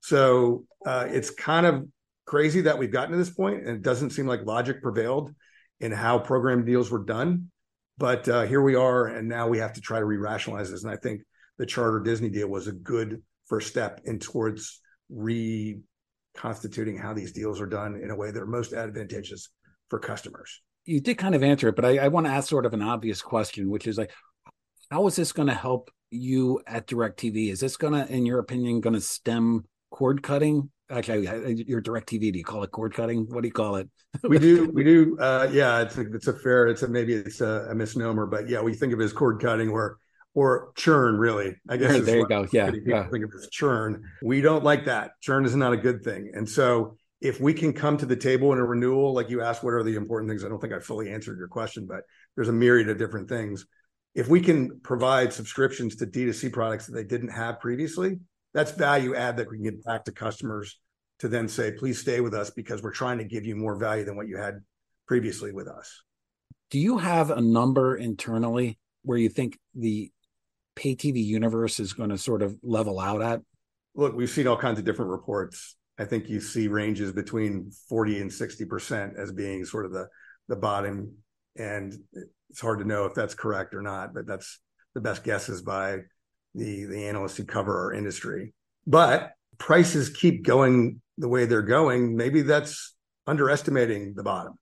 [0.00, 1.86] So uh, it's kind of
[2.24, 5.34] crazy that we've gotten to this point, and it doesn't seem like logic prevailed
[5.80, 7.50] in how program deals were done.
[7.98, 10.84] But uh, here we are, and now we have to try to re-rationalize this.
[10.84, 11.22] And I think
[11.58, 17.60] the Charter Disney deal was a good first step in towards reconstituting how these deals
[17.60, 19.48] are done in a way that are most advantageous
[19.88, 20.60] for customers.
[20.84, 22.82] You did kind of answer it, but I, I want to ask sort of an
[22.82, 24.12] obvious question, which is like,
[24.90, 27.50] how is this going to help you at DirecTV?
[27.50, 30.70] Is this going to, in your opinion, going to stem cord cutting?
[30.88, 31.24] Actually
[31.66, 33.26] your DirecTV do you call it cord cutting?
[33.28, 33.88] What do you call it?
[34.22, 37.40] We do we do uh yeah it's a, it's a fair it's a maybe it's
[37.40, 39.98] a, a, misnomer but yeah we think of it as cord cutting or
[40.34, 42.46] or churn really i guess there you go.
[42.52, 43.08] Yeah, yeah.
[43.08, 44.04] think of it as churn.
[44.22, 45.12] We don't like that.
[45.20, 46.30] Churn is not a good thing.
[46.34, 46.96] And so
[47.26, 49.82] if we can come to the table in a renewal like you asked what are
[49.82, 52.02] the important things i don't think i fully answered your question but
[52.34, 53.66] there's a myriad of different things
[54.14, 58.18] if we can provide subscriptions to d2c products that they didn't have previously
[58.54, 60.78] that's value add that we can get back to customers
[61.18, 64.04] to then say, please stay with us because we're trying to give you more value
[64.04, 64.60] than what you had
[65.06, 66.02] previously with us.
[66.70, 70.10] Do you have a number internally where you think the
[70.74, 73.40] pay TV universe is going to sort of level out at?
[73.94, 75.76] Look, we've seen all kinds of different reports.
[75.98, 80.08] I think you see ranges between 40 and 60% as being sort of the
[80.48, 81.16] the bottom
[81.56, 81.96] and
[82.50, 84.60] it's hard to know if that's correct or not, but that's
[84.94, 85.98] the best guesses by
[86.54, 88.54] the the analysts who cover our industry.
[88.86, 92.94] But prices keep going the way they're going, maybe that's
[93.26, 94.54] underestimating the bottom.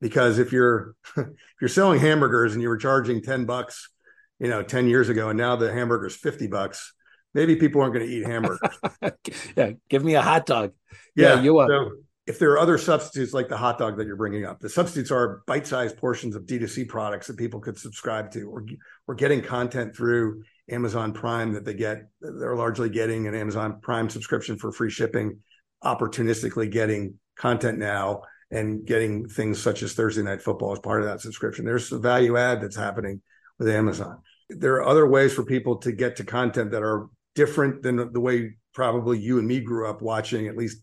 [0.00, 1.28] Because if you're if
[1.60, 3.90] you're selling hamburgers and you were charging 10 bucks,
[4.38, 6.92] you know, 10 years ago, and now the hamburger's 50 bucks,
[7.34, 8.60] maybe people aren't going to eat hamburgers.
[9.56, 10.72] yeah, give me a hot dog.
[11.14, 11.68] Yeah, yeah you are.
[11.68, 11.90] So
[12.26, 15.10] if there are other substitutes like the hot dog that you're bringing up, the substitutes
[15.10, 18.64] are bite-sized portions of D2C products that people could subscribe to, or
[19.08, 22.08] or getting content through Amazon Prime that they get.
[22.20, 25.38] They're largely getting an Amazon Prime subscription for free shipping,
[25.84, 31.08] opportunistically getting content now and getting things such as Thursday Night Football as part of
[31.08, 31.64] that subscription.
[31.64, 33.22] There's a value add that's happening
[33.58, 34.18] with Amazon.
[34.50, 38.20] There are other ways for people to get to content that are different than the
[38.20, 40.78] way probably you and me grew up watching, at least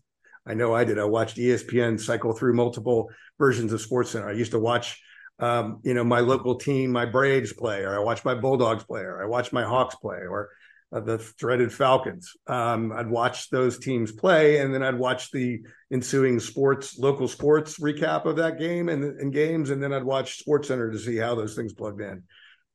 [0.46, 0.98] I know I did.
[0.98, 4.28] I watched ESPN cycle through multiple versions of SportsCenter.
[4.28, 5.00] I used to watch,
[5.38, 9.02] um, you know, my local team, my Braves play, or I watched my Bulldogs play,
[9.02, 10.50] or I watched my Hawks play, or
[10.92, 12.32] uh, the dreaded Falcons.
[12.46, 15.60] Um, I'd watch those teams play, and then I'd watch the
[15.92, 20.44] ensuing sports, local sports recap of that game and, and games, and then I'd watch
[20.44, 22.24] SportsCenter to see how those things plugged in.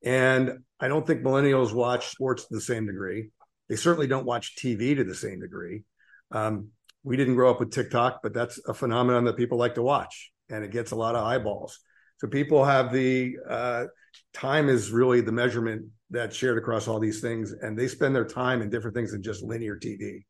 [0.04, 3.32] And I don't think millennials watch sports to the same degree.
[3.70, 5.84] They certainly don't watch TV to the same degree.
[6.32, 6.70] Um,
[7.04, 10.32] we didn't grow up with TikTok, but that's a phenomenon that people like to watch,
[10.50, 11.80] and it gets a lot of eyeballs.
[12.18, 13.86] So people have the uh,
[14.34, 18.26] time is really the measurement that's shared across all these things, and they spend their
[18.26, 20.26] time in different things than just linear TV.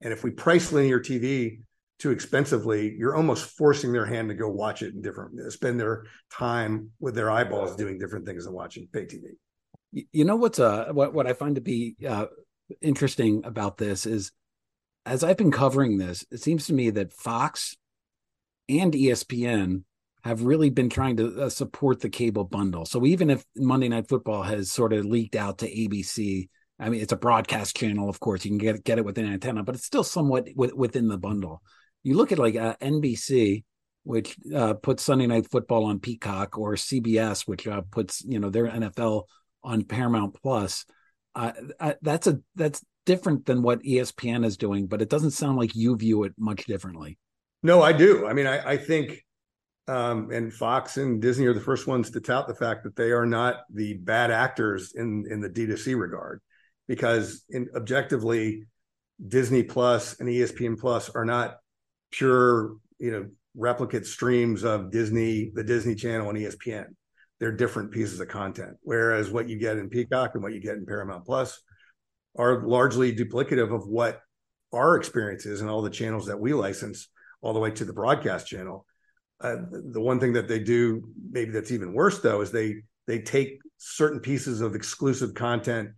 [0.00, 1.60] And if we price linear TV
[1.98, 6.04] too expensively, you're almost forcing their hand to go watch it in different, spend their
[6.30, 9.22] time with their eyeballs doing different things than watching pay TV.
[10.12, 12.26] You know what's uh what what I find to be uh,
[12.80, 14.32] interesting about this is,
[15.04, 17.76] as I've been covering this, it seems to me that Fox
[18.68, 19.84] and ESPN
[20.24, 22.84] have really been trying to uh, support the cable bundle.
[22.84, 26.48] So even if Monday Night Football has sort of leaked out to ABC,
[26.78, 29.32] I mean it's a broadcast channel, of course you can get get it with an
[29.32, 31.62] antenna, but it's still somewhat within the bundle.
[32.02, 33.62] You look at like uh, NBC,
[34.02, 38.50] which uh, puts Sunday Night Football on Peacock, or CBS, which uh, puts you know
[38.50, 39.24] their NFL
[39.62, 40.84] on Paramount Plus.
[41.36, 41.52] Uh,
[42.00, 45.94] that's a that's different than what ESPN is doing, but it doesn't sound like you
[45.96, 47.18] view it much differently.
[47.62, 48.26] No, I do.
[48.26, 49.22] I mean, I, I think
[49.86, 53.12] um, and Fox and Disney are the first ones to tout the fact that they
[53.12, 56.40] are not the bad actors in in the D2C regard,
[56.88, 58.64] because in objectively,
[59.28, 61.58] Disney Plus and ESPN Plus are not
[62.10, 66.86] pure, you know, replicate streams of Disney, the Disney Channel and ESPN.
[67.38, 68.76] They're different pieces of content.
[68.82, 71.60] Whereas what you get in Peacock and what you get in Paramount Plus
[72.36, 74.20] are largely duplicative of what
[74.72, 77.08] our experience is and all the channels that we license
[77.40, 78.86] all the way to the broadcast channel
[79.40, 83.20] uh, the one thing that they do, maybe that's even worse though, is they they
[83.20, 85.90] take certain pieces of exclusive content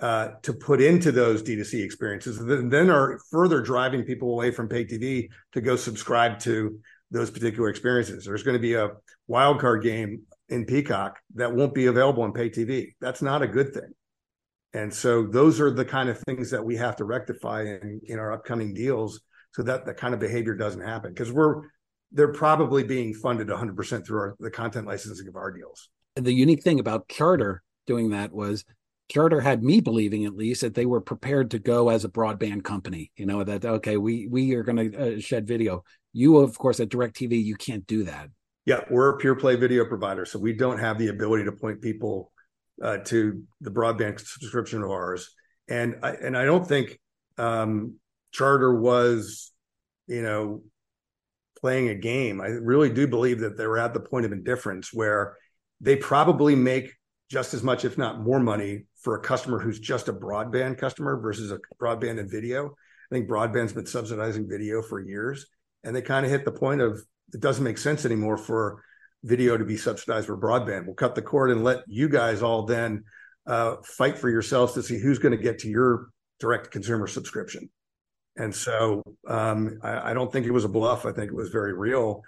[0.00, 4.68] uh, to put into those D2C experiences, and then are further driving people away from
[4.68, 6.78] pay TV to go subscribe to
[7.10, 8.24] those particular experiences.
[8.24, 8.90] There's going to be a
[9.26, 12.94] wild card game in Peacock that won't be available on pay TV.
[13.00, 13.92] That's not a good thing.
[14.72, 18.18] And so those are the kind of things that we have to rectify in, in
[18.18, 19.20] our upcoming deals
[19.52, 21.62] so that that kind of behavior doesn't happen because we're
[22.12, 25.88] they're probably being funded 100% through our, the content licensing of our deals.
[26.14, 28.64] And the unique thing about Charter doing that was
[29.08, 32.64] Charter had me believing at least that they were prepared to go as a broadband
[32.64, 33.12] company.
[33.16, 35.84] You know that okay, we we are going to uh, shed video.
[36.12, 38.28] You of course at DirecTV you can't do that.
[38.66, 41.80] Yeah, we're a pure play video provider, so we don't have the ability to point
[41.80, 42.32] people
[42.82, 45.30] uh, to the broadband subscription of ours.
[45.68, 46.98] And I and I don't think
[47.38, 47.94] um,
[48.32, 49.52] Charter was,
[50.08, 50.62] you know,
[51.60, 52.40] playing a game.
[52.40, 55.36] I really do believe that they were at the point of indifference where
[55.80, 56.92] they probably make
[57.30, 61.20] just as much, if not more money for a customer who's just a broadband customer
[61.20, 62.66] versus a broadband and video.
[62.66, 65.46] I think broadband's been subsidizing video for years,
[65.84, 67.00] and they kind of hit the point of
[67.32, 68.82] it doesn't make sense anymore for
[69.22, 70.86] video to be subsidized for broadband.
[70.86, 73.04] We'll cut the cord and let you guys all then
[73.46, 76.08] uh, fight for yourselves to see who's going to get to your
[76.40, 77.70] direct consumer subscription.
[78.36, 81.06] And so um, I, I, don't think it was a bluff.
[81.06, 82.22] I think it was very real,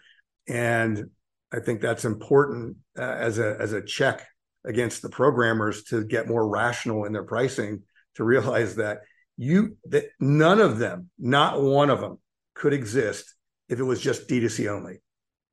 [0.49, 1.11] and
[1.53, 4.27] I think that's important uh, as a as a check
[4.65, 7.83] against the programmers to get more rational in their pricing
[8.15, 9.01] to realize that
[9.37, 12.19] you that none of them, not one of them,
[12.55, 13.35] could exist
[13.68, 14.98] if it was just D2C only,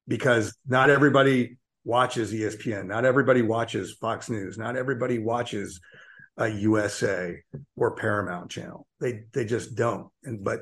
[0.07, 5.79] because not everybody watches ESPN, not everybody watches Fox News, not everybody watches
[6.37, 7.37] a USA
[7.75, 8.87] or Paramount channel.
[8.99, 10.09] They they just don't.
[10.23, 10.61] And but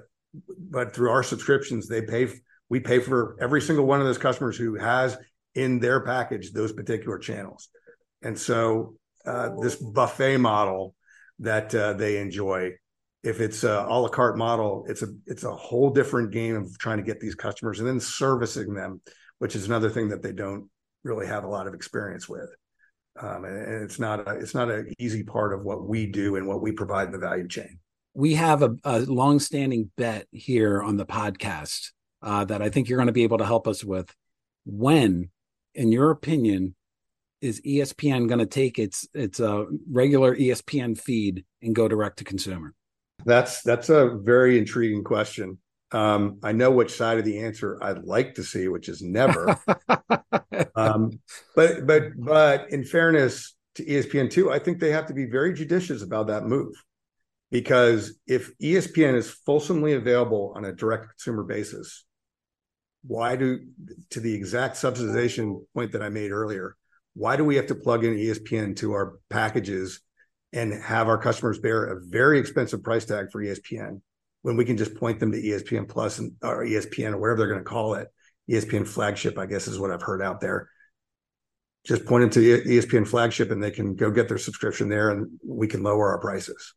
[0.57, 2.29] but through our subscriptions, they pay.
[2.69, 5.17] We pay for every single one of those customers who has
[5.53, 7.69] in their package those particular channels.
[8.23, 10.95] And so uh, this buffet model
[11.39, 12.71] that uh, they enjoy,
[13.23, 16.77] if it's a a la carte model, it's a it's a whole different game of
[16.77, 19.01] trying to get these customers and then servicing them,
[19.39, 20.69] which is another thing that they don't
[21.03, 22.49] really have a lot of experience with
[23.19, 26.47] um, and it's not a, it's not an easy part of what we do and
[26.47, 27.79] what we provide in the value chain.
[28.15, 32.97] We have a, a long-standing bet here on the podcast uh, that I think you're
[32.97, 34.13] going to be able to help us with.
[34.65, 35.29] When,
[35.73, 36.75] in your opinion,
[37.41, 42.23] is ESPN going to take its its uh, regular ESPN feed and go direct to
[42.23, 42.73] consumer?
[43.25, 45.57] That's that's a very intriguing question.
[45.91, 49.59] Um, I know which side of the answer I'd like to see, which is never.
[50.75, 51.19] um,
[51.55, 55.53] but but but in fairness to ESPN two, I think they have to be very
[55.53, 56.73] judicious about that move
[57.51, 62.03] because if ESPN is fulsomely available on a direct consumer basis,
[63.05, 63.59] why do
[64.09, 66.75] to the exact subsidization point that I made earlier?
[67.13, 70.01] Why do we have to plug in ESPN to our packages
[70.53, 73.99] and have our customers bear a very expensive price tag for ESPN?
[74.43, 77.47] when we can just point them to ESPN Plus and or ESPN or whatever they're
[77.47, 78.09] going to call it,
[78.49, 80.69] ESPN flagship, I guess is what I've heard out there.
[81.85, 85.39] Just point them to ESPN flagship and they can go get their subscription there and
[85.45, 86.75] we can lower our prices.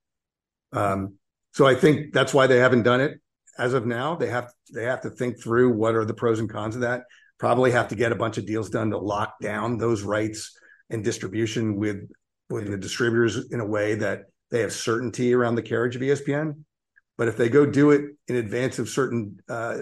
[0.72, 1.14] Um,
[1.52, 3.20] so I think that's why they haven't done it.
[3.58, 6.50] as of now, they have they have to think through what are the pros and
[6.50, 7.04] cons of that.
[7.38, 10.56] Probably have to get a bunch of deals done to lock down those rights
[10.88, 12.08] and distribution with
[12.48, 16.64] with the distributors in a way that they have certainty around the carriage of ESPN.
[17.18, 19.78] But if they go do it in advance of certain uh,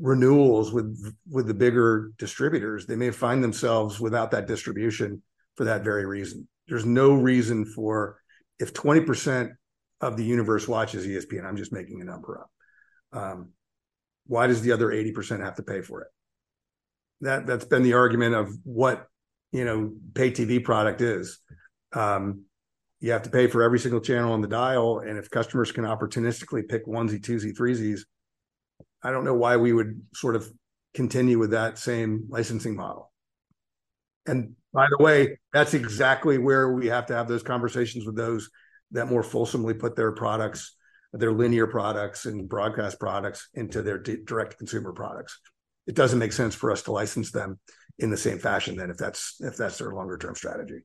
[0.00, 5.22] renewals with with the bigger distributors, they may find themselves without that distribution
[5.56, 6.48] for that very reason.
[6.66, 8.20] There's no reason for
[8.58, 9.52] if 20%
[10.00, 12.50] of the universe watches ESPN, I'm just making a number up.
[13.12, 13.50] Um,
[14.26, 16.08] why does the other 80% have to pay for it?
[17.20, 19.06] That that's been the argument of what
[19.52, 21.38] you know pay TV product is.
[21.92, 22.44] Um,
[23.00, 25.84] you have to pay for every single channel on the dial, and if customers can
[25.84, 28.00] opportunistically pick onesie, twosie, threesies,
[29.02, 30.50] I don't know why we would sort of
[30.94, 33.12] continue with that same licensing model.
[34.26, 38.50] And by the way, that's exactly where we have to have those conversations with those
[38.90, 40.74] that more fulsomely put their products,
[41.12, 45.38] their linear products and broadcast products into their direct consumer products.
[45.86, 47.58] It doesn't make sense for us to license them
[47.98, 50.80] in the same fashion then if that's if that's their longer term strategy.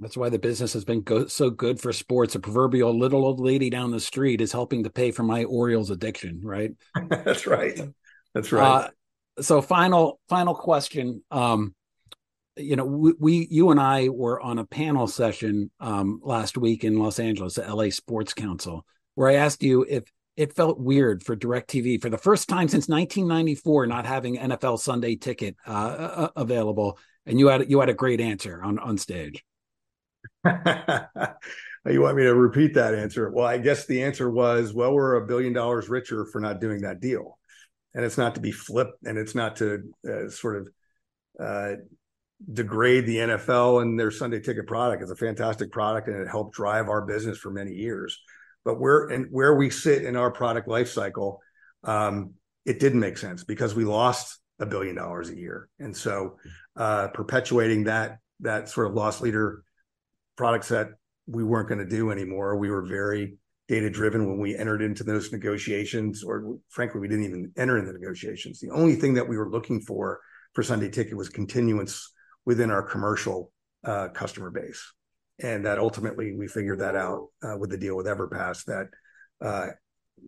[0.00, 2.34] That's why the business has been go- so good for sports.
[2.34, 5.90] A proverbial little old lady down the street is helping to pay for my Orioles
[5.90, 6.72] addiction, right?
[7.08, 7.80] That's right.
[8.34, 8.86] That's right.
[8.86, 8.90] Uh,
[9.40, 11.22] so final final question.
[11.30, 11.74] Um,
[12.56, 16.84] you know, we, we, you and I were on a panel session um, last week
[16.84, 18.84] in Los Angeles at LA Sports Council,
[19.14, 20.04] where I asked you if
[20.36, 25.16] it felt weird for DirecTV for the first time since 1994 not having NFL Sunday
[25.16, 29.44] Ticket uh, uh, available, and you had you had a great answer on on stage.
[30.44, 33.30] you want me to repeat that answer?
[33.30, 36.82] Well, I guess the answer was, well, we're a billion dollars richer for not doing
[36.82, 37.38] that deal,
[37.94, 40.68] and it's not to be flipped, and it's not to uh, sort of
[41.38, 41.76] uh,
[42.52, 45.02] degrade the NFL and their Sunday ticket product.
[45.02, 48.20] It's a fantastic product and it helped drive our business for many years.
[48.64, 51.40] But where and where we sit in our product life cycle,
[51.82, 52.34] um,
[52.64, 55.68] it didn't make sense because we lost a billion dollars a year.
[55.78, 56.36] And so
[56.76, 59.62] uh, perpetuating that that sort of loss leader
[60.36, 60.88] products that
[61.26, 62.56] we weren't going to do anymore.
[62.56, 63.36] We were very
[63.68, 67.86] data driven when we entered into those negotiations, or frankly, we didn't even enter in
[67.86, 68.60] the negotiations.
[68.60, 70.20] The only thing that we were looking for
[70.52, 72.12] for Sunday Ticket was continuance
[72.44, 73.52] within our commercial
[73.84, 74.92] uh, customer base.
[75.42, 78.86] And that ultimately we figured that out uh, with the deal with Everpass that
[79.44, 79.68] uh,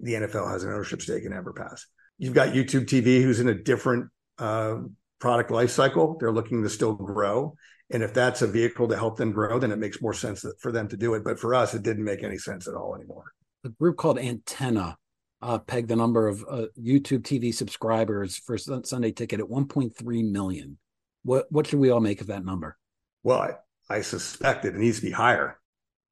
[0.02, 1.82] the NFL has an ownership stake in Everpass.
[2.18, 4.78] You've got YouTube TV, who's in a different uh,
[5.20, 6.16] product life cycle.
[6.18, 7.56] They're looking to still grow.
[7.90, 10.72] And if that's a vehicle to help them grow, then it makes more sense for
[10.72, 11.22] them to do it.
[11.22, 13.32] But for us, it didn't make any sense at all anymore.
[13.64, 14.96] A group called Antenna
[15.40, 20.78] uh, pegged the number of uh, YouTube TV subscribers for Sunday Ticket at 1.3 million.
[21.22, 22.76] What what should we all make of that number?
[23.22, 23.58] Well,
[23.88, 25.58] I, suspect it needs to be higher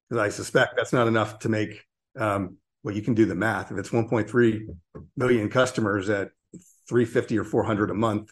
[0.08, 1.84] because I suspect that's not enough to make.
[2.18, 3.72] Um, well, you can do the math.
[3.72, 4.66] If it's 1.3
[5.16, 6.30] million customers at
[6.88, 8.30] 350 or 400 a month,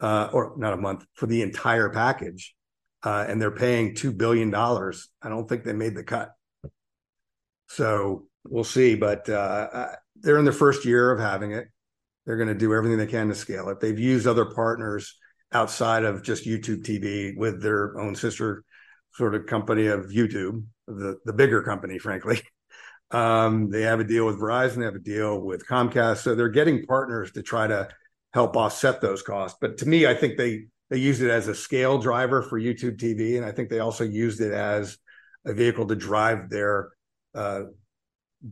[0.00, 2.54] uh, or not a month for the entire package,
[3.02, 6.32] uh, and they're paying two billion dollars, I don't think they made the cut.
[7.68, 8.94] So we'll see.
[8.94, 9.88] But uh
[10.24, 11.68] they're in the first year of having it.
[12.24, 13.80] They're going to do everything they can to scale it.
[13.80, 15.16] They've used other partners
[15.52, 18.64] outside of just YouTube TV with their own sister
[19.14, 22.40] sort of company of YouTube, the the bigger company, frankly.
[23.10, 26.48] Um, they have a deal with Verizon, they have a deal with Comcast, so they're
[26.48, 27.86] getting partners to try to
[28.32, 29.56] help offset those costs.
[29.60, 32.96] But to me, I think they they used it as a scale driver for YouTube
[32.96, 34.98] TV, and I think they also used it as
[35.44, 36.90] a vehicle to drive their
[37.34, 37.64] uh,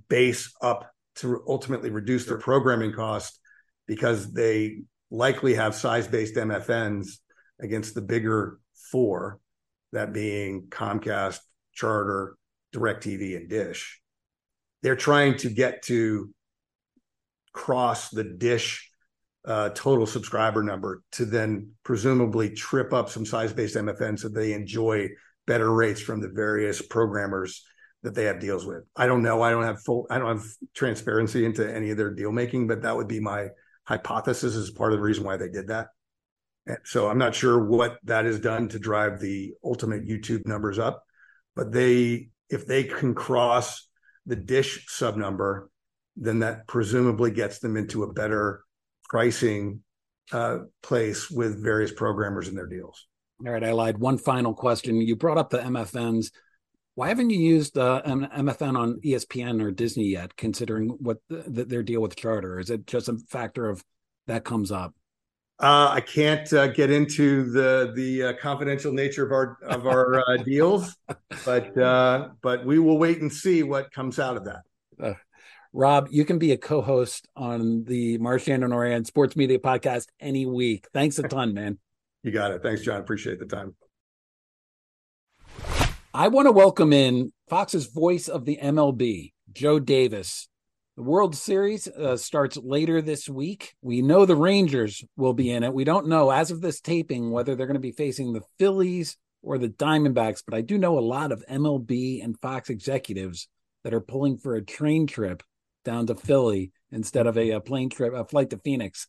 [0.08, 3.38] base up to ultimately reduce their programming cost
[3.86, 7.18] because they likely have size based MFNs
[7.60, 8.58] against the bigger
[8.90, 9.38] four,
[9.92, 11.38] that being Comcast,
[11.72, 12.36] Charter,
[12.74, 14.00] DirecTV, and Dish.
[14.82, 16.32] They're trying to get to
[17.52, 18.90] cross the Dish
[19.44, 24.52] uh, total subscriber number to then presumably trip up some size based MFNs so they
[24.52, 25.08] enjoy
[25.46, 27.64] better rates from the various programmers
[28.02, 28.84] that they have deals with.
[28.96, 29.42] I don't know.
[29.42, 30.06] I don't have full.
[30.10, 33.48] I don't have transparency into any of their deal making, but that would be my
[33.84, 35.88] hypothesis is part of the reason why they did that.
[36.84, 41.04] So I'm not sure what that has done to drive the ultimate YouTube numbers up,
[41.56, 43.88] but they if they can cross
[44.26, 45.70] the dish sub number,
[46.16, 48.62] then that presumably gets them into a better
[49.08, 49.80] pricing
[50.30, 53.06] uh, place with various programmers in their deals.
[53.44, 53.98] All right, I lied.
[53.98, 55.00] One final question.
[55.00, 56.30] You brought up the MFNs.
[56.94, 61.44] Why haven't you used uh, an MFN on ESPN or Disney yet, considering what the,
[61.46, 62.60] the, their deal with Charter?
[62.60, 63.82] Is it just a factor of
[64.26, 64.94] that comes up?
[65.62, 70.18] Uh, I can't uh, get into the the uh, confidential nature of our of our
[70.18, 70.96] uh, deals,
[71.44, 74.62] but uh, but we will wait and see what comes out of that.
[75.00, 75.14] Uh,
[75.72, 80.46] Rob, you can be a co-host on the Marchand and Ourand Sports Media Podcast any
[80.46, 80.88] week.
[80.92, 81.78] Thanks a ton, man.
[82.24, 82.62] You got it.
[82.62, 83.00] Thanks, John.
[83.00, 83.74] Appreciate the time.
[86.14, 90.48] I want to welcome in Fox's voice of the MLB, Joe Davis.
[90.96, 93.74] The World Series uh, starts later this week.
[93.80, 95.72] We know the Rangers will be in it.
[95.72, 99.16] We don't know, as of this taping, whether they're going to be facing the Phillies
[99.42, 103.48] or the Diamondbacks, but I do know a lot of MLB and Fox executives
[103.84, 105.42] that are pulling for a train trip
[105.82, 109.08] down to Philly instead of a, a plane trip, a flight to Phoenix.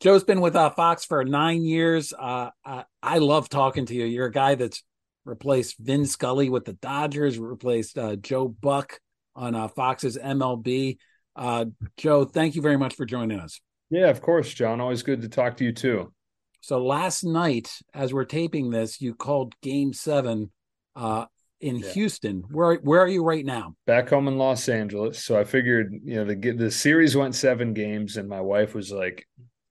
[0.00, 2.14] Joe's been with uh, Fox for nine years.
[2.18, 4.06] Uh, I, I love talking to you.
[4.06, 4.82] You're a guy that's
[5.26, 8.98] replaced Vin Scully with the Dodgers, replaced uh, Joe Buck
[9.36, 10.96] on uh, Fox's MLB.
[11.38, 11.66] Uh,
[11.96, 13.60] Joe, thank you very much for joining us.
[13.90, 14.80] Yeah, of course, John.
[14.80, 16.12] Always good to talk to you too.
[16.60, 20.50] So last night, as we're taping this, you called Game Seven
[20.96, 21.26] uh,
[21.60, 21.92] in yeah.
[21.92, 22.42] Houston.
[22.50, 23.76] Where where are you right now?
[23.86, 25.24] Back home in Los Angeles.
[25.24, 28.90] So I figured, you know, the the series went seven games, and my wife was
[28.90, 29.24] like,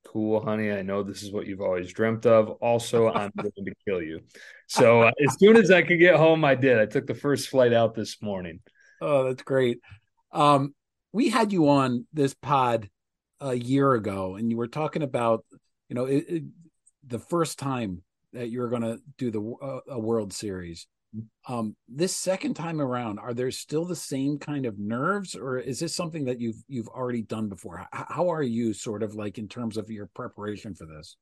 [0.05, 0.71] "Cool, honey.
[0.71, 2.49] I know this is what you've always dreamt of.
[2.61, 4.21] Also, I'm going to kill you."
[4.67, 6.79] So uh, as soon as I could get home, I did.
[6.79, 8.61] I took the first flight out this morning.
[9.01, 9.79] Oh, that's great.
[10.31, 10.73] Um,
[11.17, 12.89] we had you on this pod
[13.39, 15.43] a year ago, and you were talking about,
[15.89, 16.43] you know, it, it,
[17.07, 18.03] the first time
[18.33, 20.85] that you were going to do the uh, a World Series
[21.47, 25.79] um, this second time around, are there still the same kind of nerves, or is
[25.79, 27.87] this something that you've you've already done before?
[27.91, 31.17] How, how are you sort of like in terms of your preparation for this?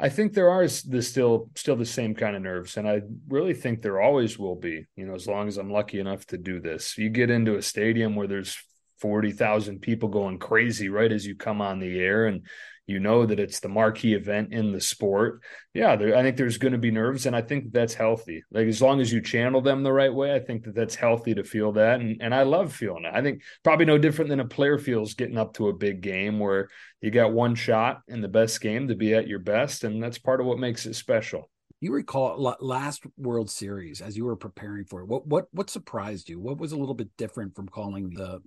[0.00, 3.54] I think there are the still still the same kind of nerves, and I really
[3.54, 4.84] think there always will be.
[4.96, 7.62] You know, as long as I'm lucky enough to do this, you get into a
[7.62, 8.56] stadium where there's
[9.00, 12.42] forty thousand people going crazy right as you come on the air, and
[12.88, 15.42] you know that it's the marquee event in the sport
[15.74, 18.66] yeah there, i think there's going to be nerves and i think that's healthy like
[18.66, 21.44] as long as you channel them the right way i think that that's healthy to
[21.44, 24.48] feel that and, and i love feeling it i think probably no different than a
[24.48, 26.68] player feels getting up to a big game where
[27.00, 30.18] you got one shot in the best game to be at your best and that's
[30.18, 31.48] part of what makes it special
[31.80, 35.06] you recall last World Series as you were preparing for it.
[35.06, 36.40] What what what surprised you?
[36.40, 38.40] What was a little bit different from calling the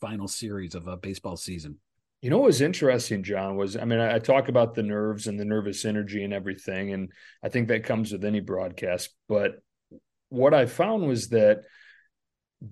[0.00, 1.78] final series of a baseball season?
[2.22, 5.26] You know what was interesting, John, was I mean, I, I, talk about the nerves
[5.26, 7.10] and the nervous energy and everything, and
[7.42, 9.10] I think that comes with any broadcast.
[9.26, 9.62] But
[10.28, 11.62] what I found was that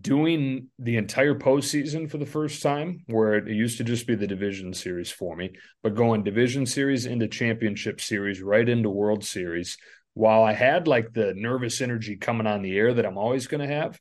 [0.00, 4.26] doing the entire postseason for the first time, where it used to just be the
[4.26, 5.52] division series for me,
[5.82, 9.78] but going division series into championship series, right into World Series,
[10.12, 13.66] while I had like the nervous energy coming on the air that I'm always going
[13.66, 13.98] to have,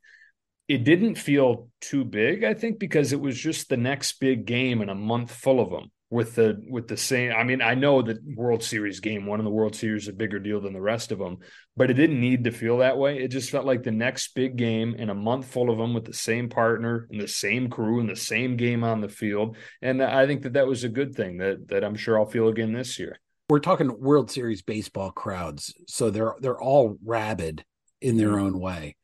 [0.68, 4.82] it didn't feel too big, I think, because it was just the next big game
[4.82, 7.32] in a month full of them with the with the same.
[7.32, 10.13] I mean, I know that World Series game one of the World Series is a
[10.13, 11.38] bigger deal than the rest of them,
[11.76, 13.18] but it didn't need to feel that way.
[13.18, 16.05] It just felt like the next big game in a month full of them with
[16.05, 19.57] the same partner and the same crew and the same game on the field.
[19.82, 22.47] And I think that that was a good thing that that I'm sure I'll feel
[22.47, 23.20] again this year.
[23.49, 27.63] We're talking World Series baseball crowds, so they're they're all rabid
[28.01, 28.45] in their mm-hmm.
[28.45, 28.95] own way.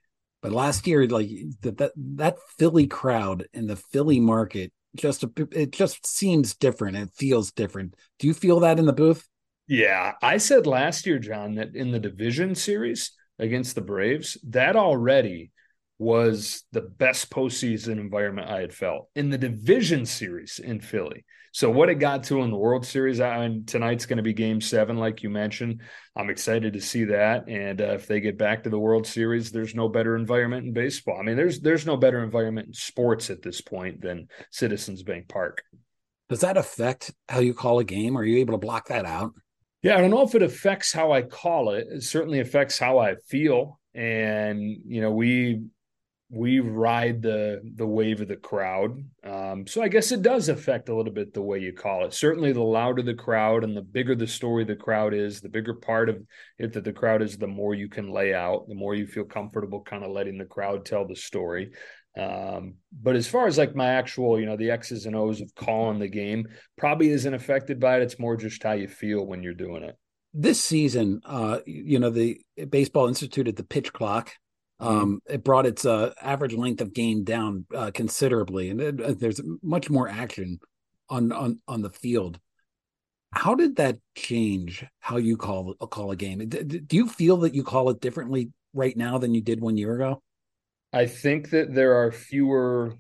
[0.44, 1.30] But last year, like
[1.62, 6.98] that that that Philly crowd in the Philly market just a, it just seems different.
[6.98, 7.96] It feels different.
[8.20, 9.26] Do you feel that in the booth?
[9.68, 14.76] Yeah, I said last year, John, that in the division series against the Braves, that
[14.76, 15.53] already
[16.04, 21.26] was the best postseason environment I had felt in the division series in Philly.
[21.54, 24.34] So what it got to in the World Series, I mean, tonight's going to be
[24.34, 25.82] Game Seven, like you mentioned.
[26.16, 29.52] I'm excited to see that, and uh, if they get back to the World Series,
[29.52, 31.20] there's no better environment in baseball.
[31.20, 35.30] I mean, there's there's no better environment in sports at this point than Citizens Bank
[35.30, 35.62] Park.
[36.28, 38.18] Does that affect how you call a game?
[38.18, 39.34] Are you able to block that out?
[39.84, 41.86] Yeah, I don't know if it affects how I call it.
[41.88, 43.80] It certainly affects how I feel.
[43.94, 45.66] And you know, we
[46.36, 49.04] we ride the the wave of the crowd.
[49.24, 52.14] Um, so I guess it does affect a little bit the way you call it.
[52.14, 55.76] Certainly, the louder the crowd and the bigger the story the crowd is, the bigger
[55.76, 56.24] part of
[56.58, 59.26] it that the crowd is, the more you can lay out, the more you feel
[59.26, 61.72] comfortable kind of letting the crowd tell the story.
[62.20, 65.54] Um, but as far as like my actual, you know, the X's and O's of
[65.54, 68.04] calling the game probably isn't affected by it.
[68.04, 69.96] It's more just how you feel when you're doing it.
[70.34, 74.32] This season, uh, you know, the Baseball instituted the pitch clock
[74.80, 79.14] um, it brought its uh, average length of game down uh, considerably, and it, uh,
[79.18, 80.60] there's much more action
[81.10, 82.40] on on on the field.
[83.32, 86.48] How did that change how you call call a game?
[86.50, 89.96] Do you feel that you call it differently right now than you did one year
[89.96, 90.22] ago?
[90.92, 92.96] I think that there are fewer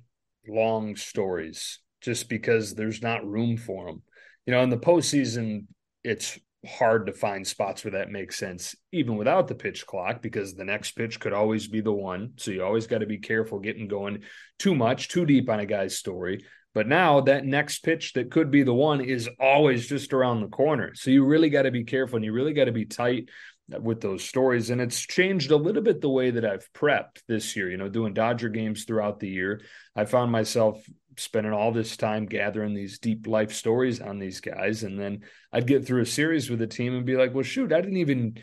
[0.47, 4.01] long stories just because there's not room for them.
[4.45, 5.67] You know, in the postseason,
[6.03, 10.53] it's hard to find spots where that makes sense, even without the pitch clock, because
[10.53, 12.34] the next pitch could always be the one.
[12.38, 14.24] So you always got to be careful getting going
[14.59, 16.45] too much, too deep on a guy's story.
[16.74, 20.47] But now that next pitch that could be the one is always just around the
[20.47, 20.93] corner.
[20.95, 23.30] So you really got to be careful and you really got to be tight
[23.70, 24.70] with those stories.
[24.70, 27.89] And it's changed a little bit the way that I've prepped this year, you know,
[27.89, 29.61] doing Dodger games throughout the year.
[29.95, 30.84] I found myself
[31.18, 34.84] spending all this time gathering these deep life stories on these guys.
[34.84, 37.74] And then I'd get through a series with a team and be like, well, shoot,
[37.74, 38.38] I didn't even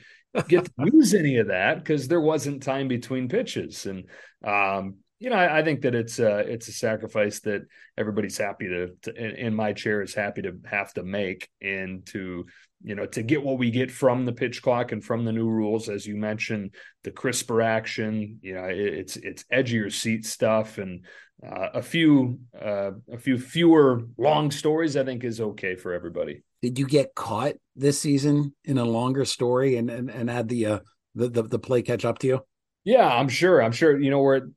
[0.48, 3.86] get to use any of that because there wasn't time between pitches.
[3.86, 4.04] And,
[4.44, 7.66] um, you know, I, I, think that it's a it's a sacrifice that
[7.98, 12.06] everybody's happy to, to in, in my chair is happy to have to make and
[12.06, 12.46] to
[12.82, 15.48] you know, to get what we get from the pitch clock and from the new
[15.48, 20.78] rules, as you mentioned, the crisper action, you know, it, it's it's edgier seat stuff
[20.78, 21.04] and
[21.46, 24.96] uh, a few uh, a few fewer long stories.
[24.96, 26.42] I think is okay for everybody.
[26.62, 30.66] Did you get caught this season in a longer story and and, and had the,
[30.66, 30.78] uh,
[31.14, 32.40] the the the play catch up to you?
[32.84, 33.62] Yeah, I'm sure.
[33.62, 33.98] I'm sure.
[33.98, 34.48] You know where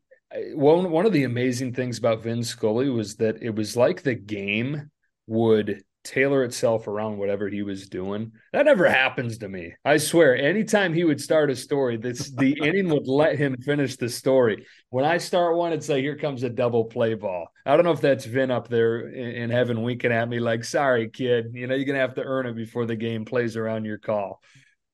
[0.53, 4.15] one one of the amazing things about Vin Scully was that it was like the
[4.15, 4.89] game
[5.27, 8.31] would tailor itself around whatever he was doing.
[8.51, 9.73] That never happens to me.
[9.85, 13.95] I swear, anytime he would start a story, this the inning would let him finish
[13.95, 14.65] the story.
[14.89, 17.47] When I start one, it's like here comes a double play ball.
[17.65, 20.63] I don't know if that's Vin up there in, in heaven winking at me like,
[20.63, 23.85] sorry, kid, you know, you're gonna have to earn it before the game plays around
[23.85, 24.41] your call.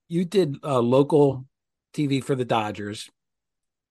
[0.07, 1.45] You did uh, local
[1.93, 3.09] TV for the Dodgers.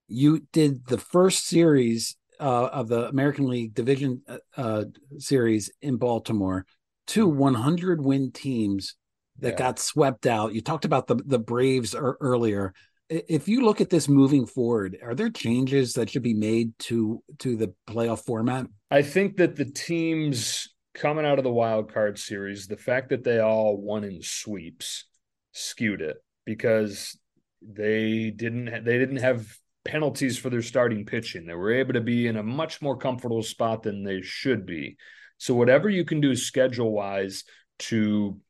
[0.06, 4.84] You did the first series uh, of the American League Division uh, uh
[5.18, 6.64] series in Baltimore
[7.08, 8.94] two 100 win teams
[9.40, 9.58] that yeah.
[9.58, 10.54] got swept out.
[10.54, 12.72] You talked about the the Braves earlier.
[13.08, 17.22] If you look at this moving forward, are there changes that should be made to
[17.40, 18.66] to the playoff format?
[18.90, 23.24] I think that the teams coming out of the wild card series, the fact that
[23.24, 25.04] they all won in sweeps
[25.52, 27.18] skewed it because
[27.62, 31.46] they didn't they didn't have penalties for their starting pitching.
[31.46, 34.96] They were able to be in a much more comfortable spot than they should be.
[35.38, 37.44] So whatever you can do schedule wise
[37.80, 38.40] to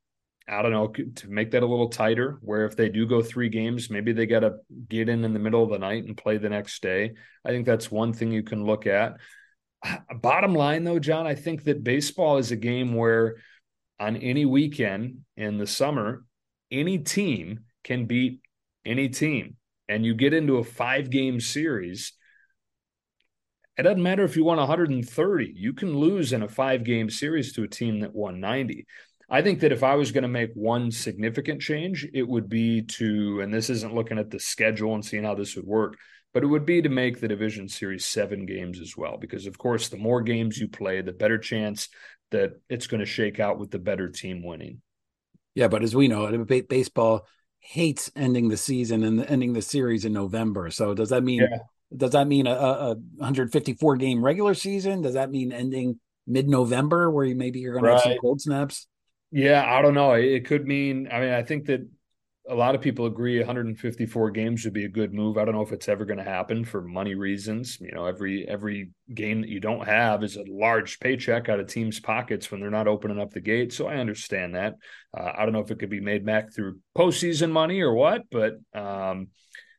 [0.49, 2.39] I don't know to make that a little tighter.
[2.41, 4.57] Where if they do go three games, maybe they got to
[4.89, 7.12] get in in the middle of the night and play the next day.
[7.45, 9.16] I think that's one thing you can look at.
[10.22, 13.36] Bottom line, though, John, I think that baseball is a game where
[14.01, 16.24] on any weekend in the summer,
[16.70, 18.41] any team can beat
[18.86, 19.57] any team,
[19.89, 22.12] and you get into a five game series
[23.79, 25.53] it doesn't matter if you won 130.
[25.55, 28.85] You can lose in a five game series to a team that won 90.
[29.31, 32.83] I think that if I was going to make one significant change, it would be
[32.83, 35.97] to, and this isn't looking at the schedule and seeing how this would work,
[36.35, 39.16] but it would be to make the division series seven games as well.
[39.16, 41.89] Because, of course, the more games you play, the better chance
[42.31, 44.81] that it's going to shake out with the better team winning.
[45.55, 47.26] Yeah, but as we know, baseball
[47.61, 50.70] hates ending the season and ending the series in November.
[50.70, 51.59] So does that mean yeah.
[51.97, 55.03] Does that mean a, a 154 game regular season?
[55.03, 58.03] Does that mean ending mid November where you maybe you're going right.
[58.03, 58.86] to have some cold snaps?
[59.30, 60.12] Yeah, I don't know.
[60.12, 61.09] It could mean.
[61.11, 61.86] I mean, I think that
[62.49, 65.36] a lot of people agree 154 games would be a good move.
[65.36, 67.78] I don't know if it's ever going to happen for money reasons.
[67.80, 71.66] You know, every every game that you don't have is a large paycheck out of
[71.66, 73.72] teams' pockets when they're not opening up the gate.
[73.72, 74.76] So I understand that.
[75.16, 78.22] Uh, I don't know if it could be made back through postseason money or what,
[78.30, 79.28] but um,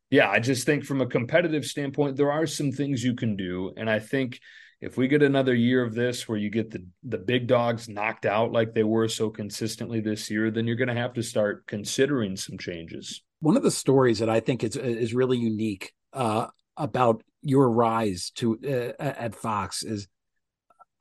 [0.10, 3.74] yeah, I just think from a competitive standpoint, there are some things you can do.
[3.78, 4.40] And I think
[4.82, 8.26] if we get another year of this where you get the the big dogs knocked
[8.26, 11.68] out like they were so consistently this year, then you're going to have to start
[11.68, 13.22] considering some changes.
[13.42, 18.32] One of the stories that I think is is really unique uh, about your rise
[18.36, 20.08] to uh, at Fox is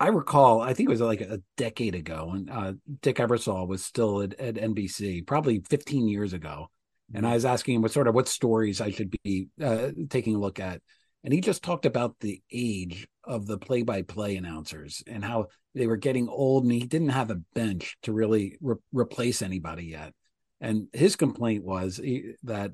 [0.00, 3.84] I recall, I think it was like a decade ago when uh, Dick Ebersol was
[3.84, 6.68] still at, at NBC, probably 15 years ago
[7.14, 10.34] and I was asking him what sort of what stories I should be uh, taking
[10.34, 10.82] a look at.
[11.24, 15.46] And he just talked about the age of the play by play announcers and how
[15.74, 19.84] they were getting old and he didn't have a bench to really re- replace anybody
[19.86, 20.12] yet.
[20.60, 22.00] And his complaint was
[22.44, 22.72] that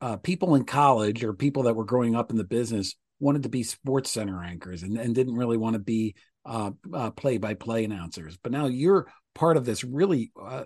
[0.00, 3.48] uh, people in college or people that were growing up in the business wanted to
[3.48, 6.14] be sports center anchors and, and didn't really want to be
[7.16, 8.38] play by play announcers.
[8.42, 10.64] But now you're part of this really uh,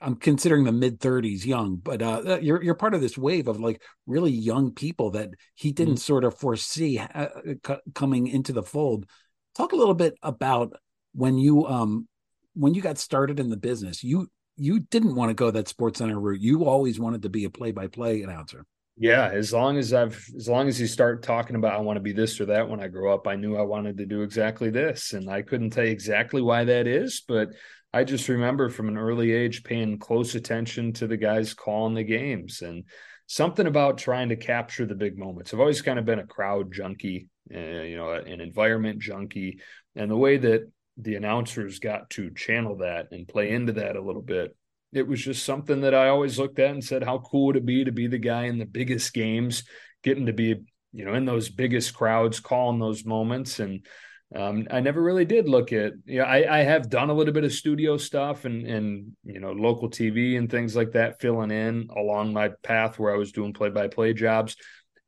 [0.00, 3.60] I'm considering the mid 30s young, but uh, you're you're part of this wave of
[3.60, 6.00] like really young people that he didn't mm-hmm.
[6.00, 7.28] sort of foresee uh,
[7.66, 9.06] c- coming into the fold.
[9.56, 10.72] Talk a little bit about
[11.12, 12.08] when you um
[12.54, 14.02] when you got started in the business.
[14.02, 16.40] You you didn't want to go that sports center route.
[16.40, 18.64] You always wanted to be a play by play announcer.
[18.96, 22.02] Yeah, as long as I've as long as you start talking about I want to
[22.02, 24.70] be this or that when I grow up, I knew I wanted to do exactly
[24.70, 25.14] this.
[25.14, 27.48] And I couldn't tell you exactly why that is, but
[27.94, 32.04] I just remember from an early age paying close attention to the guys calling the
[32.04, 32.84] games and
[33.26, 35.54] something about trying to capture the big moments.
[35.54, 39.60] I've always kind of been a crowd junkie uh, you know, an environment junkie,
[39.94, 44.02] and the way that the announcers got to channel that and play into that a
[44.02, 44.56] little bit.
[44.92, 47.66] It was just something that I always looked at and said, how cool would it
[47.66, 49.64] be to be the guy in the biggest games,
[50.02, 50.54] getting to be,
[50.92, 53.58] you know, in those biggest crowds, calling those moments.
[53.58, 53.84] And
[54.34, 57.32] um, I never really did look at, you know, I, I have done a little
[57.32, 61.52] bit of studio stuff and, and, you know, local TV and things like that, filling
[61.52, 64.56] in along my path where I was doing play by play jobs.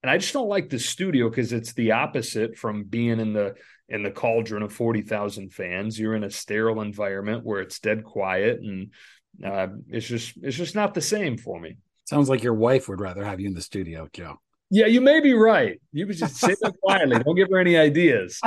[0.02, 3.54] And I just don't like the studio because it's the opposite from being in the,
[3.88, 5.98] in the cauldron of 40,000 fans.
[5.98, 8.92] You're in a sterile environment where it's dead quiet and
[9.44, 11.76] uh, it's just it's just not the same for me.
[12.04, 14.40] Sounds like your wife would rather have you in the studio, Joe.
[14.70, 15.80] Yeah, you may be right.
[15.92, 17.18] You would just sit there quietly.
[17.22, 18.40] Don't give her any ideas.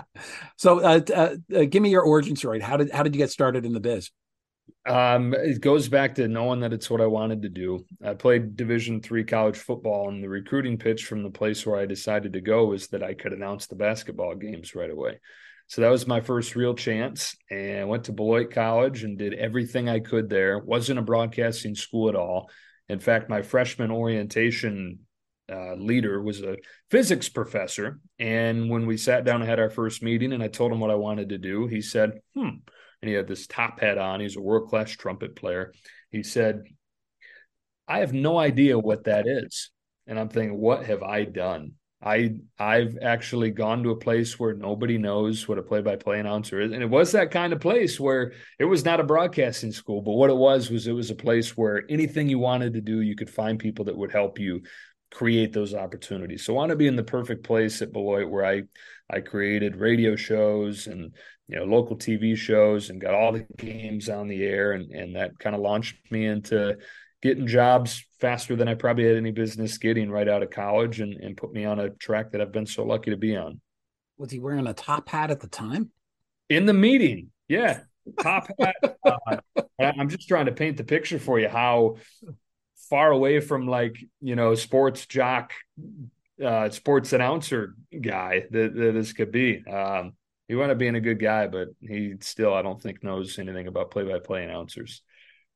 [0.56, 2.60] so, uh, uh, uh, give me your origin story.
[2.60, 4.10] How did how did you get started in the biz?
[4.86, 7.84] Um, it goes back to knowing that it's what I wanted to do.
[8.04, 11.86] I played Division three college football, and the recruiting pitch from the place where I
[11.86, 15.18] decided to go was that I could announce the basketball games right away.
[15.68, 19.34] So that was my first real chance, and I went to Beloit College and did
[19.34, 20.60] everything I could there.
[20.60, 22.50] wasn't a broadcasting school at all.
[22.88, 25.00] In fact, my freshman orientation
[25.50, 26.56] uh, leader was a
[26.90, 30.72] physics professor, and when we sat down and had our first meeting, and I told
[30.72, 32.58] him what I wanted to do, he said, "Hmm."
[33.02, 34.20] and he had this top hat on.
[34.20, 35.72] He's a world class trumpet player.
[36.10, 36.64] He said,
[37.88, 39.70] I have no idea what that is.
[40.06, 41.72] And I'm thinking, what have I done?
[42.02, 46.70] I I've actually gone to a place where nobody knows what a play-by-play announcer is,
[46.70, 50.12] and it was that kind of place where it was not a broadcasting school, but
[50.12, 53.16] what it was was it was a place where anything you wanted to do, you
[53.16, 54.60] could find people that would help you
[55.16, 56.44] create those opportunities.
[56.44, 58.64] So I want to be in the perfect place at Beloit where I
[59.08, 61.14] I created radio shows and
[61.48, 65.16] you know local TV shows and got all the games on the air and and
[65.16, 66.76] that kind of launched me into
[67.22, 71.14] getting jobs faster than I probably had any business getting right out of college and,
[71.14, 73.58] and put me on a track that I've been so lucky to be on.
[74.18, 75.90] Was he wearing a top hat at the time?
[76.50, 77.80] In the meeting, yeah,
[78.20, 78.76] top hat.
[79.06, 79.38] uh,
[79.80, 81.96] I'm just trying to paint the picture for you how
[82.88, 85.52] far away from like you know sports jock,
[86.44, 89.64] uh, sports announcer guy that, that this could be.
[89.66, 90.12] Um,
[90.48, 93.66] he wound up being a good guy, but he still, I don't think, knows anything
[93.66, 95.02] about play-by-play announcers.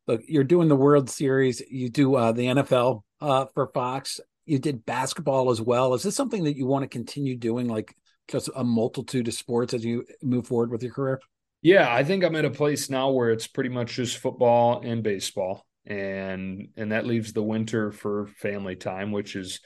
[0.09, 1.61] Look, you're doing the World Series.
[1.71, 4.19] You do uh, the NFL uh, for Fox.
[4.47, 5.95] You did basketball as well.
[5.95, 7.95] Is this something that you want to continue doing, like
[8.27, 11.21] just a multitude of sports as you move forward with your career?
[11.63, 15.03] Yeah, I think I'm at a place now where it's pretty much just football and
[15.03, 19.61] baseball, and and that leaves the winter for family time, which is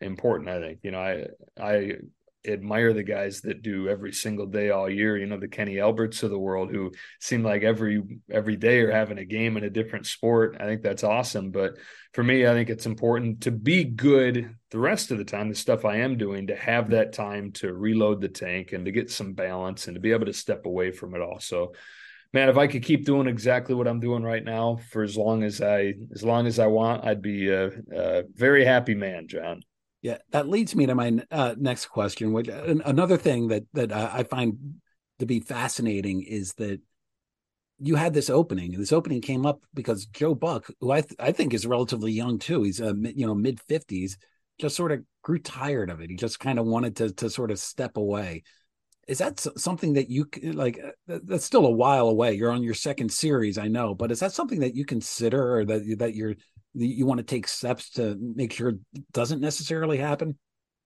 [0.00, 0.50] important.
[0.50, 0.80] I think.
[0.82, 1.26] You know I
[1.60, 1.92] I
[2.46, 5.16] admire the guys that do every single day all year.
[5.16, 8.92] You know the kenny alberts of the world who seem like every every day are
[8.92, 10.56] having a game in a different sport.
[10.60, 11.50] I think that's awesome.
[11.50, 11.78] But
[12.14, 15.54] for me i think it's important to be good the rest of the time the
[15.54, 19.10] stuff i am doing to have that time to reload the tank and to get
[19.10, 21.40] some balance and to be able to step away from it all.
[21.40, 21.72] So
[22.34, 25.42] man if i could keep doing exactly what i'm doing right now for as long
[25.42, 29.62] as i as long as i want i'd be a, a very happy man john
[30.04, 32.34] yeah, that leads me to my uh, next question.
[32.34, 34.74] Which another thing that that I find
[35.18, 36.78] to be fascinating is that
[37.78, 38.72] you had this opening.
[38.72, 42.38] This opening came up because Joe Buck, who I th- I think is relatively young
[42.38, 44.18] too, he's uh, you know mid fifties,
[44.60, 46.10] just sort of grew tired of it.
[46.10, 48.42] He just kind of wanted to to sort of step away.
[49.08, 50.78] Is that something that you like?
[51.08, 52.34] Uh, that's still a while away.
[52.34, 55.64] You're on your second series, I know, but is that something that you consider or
[55.64, 56.34] that that you're
[56.74, 58.78] you want to take steps to make sure it
[59.12, 60.36] doesn't necessarily happen?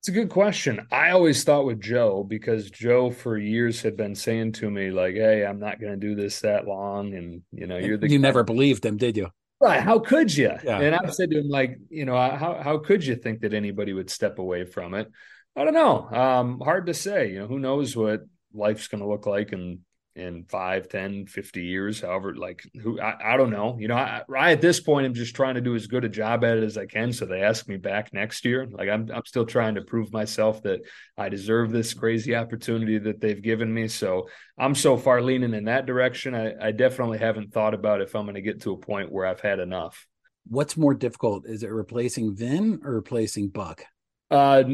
[0.00, 0.86] It's a good question.
[0.92, 5.14] I always thought with Joe because Joe for years had been saying to me like,
[5.14, 8.18] "Hey, I'm not going to do this that long," and you know, you're the you
[8.18, 8.22] guy.
[8.22, 9.28] never believed him, did you?
[9.60, 9.82] Right?
[9.82, 10.52] How could you?
[10.62, 10.78] Yeah.
[10.78, 13.92] And I said to him like, you know, how how could you think that anybody
[13.92, 15.10] would step away from it?
[15.59, 16.09] I don't know.
[16.16, 17.32] Um, hard to say.
[17.32, 18.20] You know, who knows what
[18.54, 19.80] life's going to look like in
[20.14, 23.76] in five, 10, 50 years, however, like who, I, I don't know.
[23.78, 26.09] You know, I, I, at this point, I'm just trying to do as good a
[26.09, 27.12] job at it as I can.
[27.12, 28.66] So they ask me back next year.
[28.68, 30.80] Like I'm, I'm still trying to prove myself that
[31.16, 33.86] I deserve this crazy opportunity that they've given me.
[33.86, 34.28] So
[34.59, 36.34] I'm so far leaning in that direction.
[36.34, 39.24] I, I definitely haven't thought about if I'm going to get to a point where
[39.24, 40.04] I've had enough.
[40.48, 41.46] What's more difficult?
[41.46, 43.84] Is it replacing Vin or replacing Buck?
[44.31, 44.64] Uh,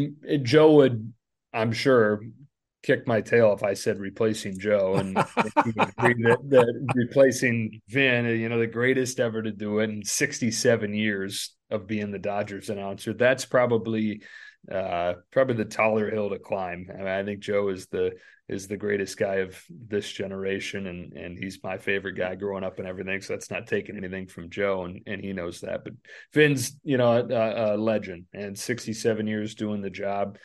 [0.43, 1.13] Joe would,
[1.53, 2.21] I'm sure,
[2.85, 8.59] kick my tail if I said replacing Joe and that, that replacing Vin, you know,
[8.59, 13.15] the greatest ever to do it in 67 years of being the Dodgers announcer.
[13.15, 14.23] That's probably
[14.71, 16.89] uh, probably the taller hill to climb.
[16.93, 18.12] I, mean, I think Joe is the
[18.49, 22.79] is the greatest guy of this generation, and and he's my favorite guy growing up
[22.79, 23.21] and everything.
[23.21, 25.85] So that's not taking anything from Joe, and and he knows that.
[25.85, 25.95] But
[26.33, 30.39] Vin's, you know, a, a legend, and 67 years doing the job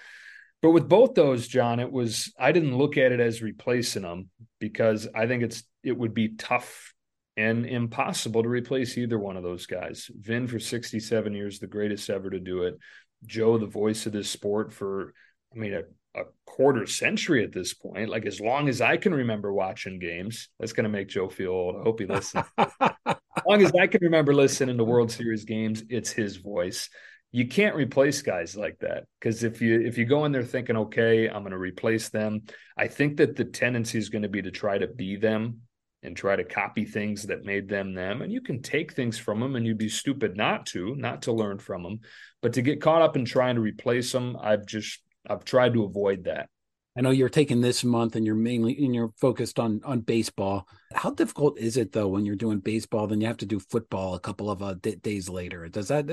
[0.62, 4.30] But with both those, John, it was I didn't look at it as replacing them
[4.60, 6.94] because I think it's it would be tough
[7.38, 10.12] and impossible to replace either one of those guys.
[10.14, 12.78] Vin for 67 years, the greatest ever to do it.
[13.26, 15.14] Joe, the voice of this sport for,
[15.54, 15.84] I mean, a,
[16.20, 18.10] a quarter century at this point.
[18.10, 21.52] Like as long as I can remember watching games, that's going to make Joe feel
[21.52, 21.76] old.
[21.78, 22.46] I hope he listens.
[22.58, 22.72] as
[23.48, 26.90] long as I can remember listening to World Series games, it's his voice.
[27.32, 30.76] You can't replace guys like that because if you if you go in there thinking,
[30.76, 32.42] okay, I'm going to replace them,
[32.76, 35.62] I think that the tendency is going to be to try to be them
[36.04, 38.22] and try to copy things that made them them.
[38.22, 41.34] And you can take things from them and you'd be stupid not to, not to
[41.34, 42.00] learn from them.
[42.42, 45.84] But to get caught up in trying to replace them, I've just I've tried to
[45.84, 46.50] avoid that.
[46.98, 50.68] I know you're taking this month and you're mainly and you're focused on on baseball.
[50.94, 53.08] How difficult is it though when you're doing baseball?
[53.08, 55.68] Then you have to do football a couple of uh, d- days later.
[55.68, 56.08] Does that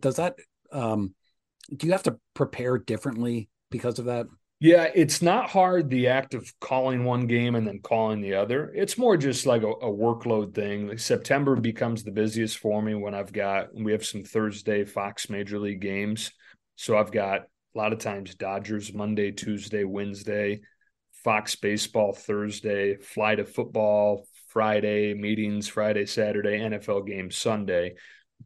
[0.00, 0.36] does that
[0.72, 1.14] um,
[1.74, 4.26] do you have to prepare differently because of that?
[4.58, 8.72] Yeah, it's not hard the act of calling one game and then calling the other.
[8.74, 10.88] It's more just like a, a, workload thing.
[10.88, 15.28] Like September becomes the busiest for me when I've got we have some Thursday Fox
[15.28, 16.30] Major League games.
[16.76, 20.62] So I've got a lot of times Dodgers Monday, Tuesday, Wednesday,
[21.22, 27.96] Fox baseball Thursday, fly to football Friday, meetings Friday, Saturday, NFL game Sunday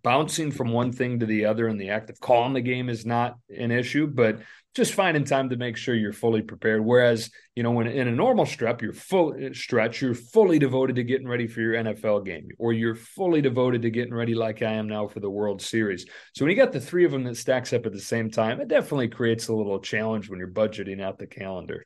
[0.02, 3.04] bouncing from one thing to the other and the act of calling the game is
[3.04, 4.40] not an issue, but
[4.74, 6.84] just finding time to make sure you're fully prepared.
[6.84, 11.02] Whereas, you know, when in a normal stretch, you're full stretch, you're fully devoted to
[11.02, 14.72] getting ready for your NFL game, or you're fully devoted to getting ready like I
[14.74, 16.06] am now for the World Series.
[16.34, 18.60] So when you got the three of them that stacks up at the same time,
[18.60, 21.84] it definitely creates a little challenge when you're budgeting out the calendar.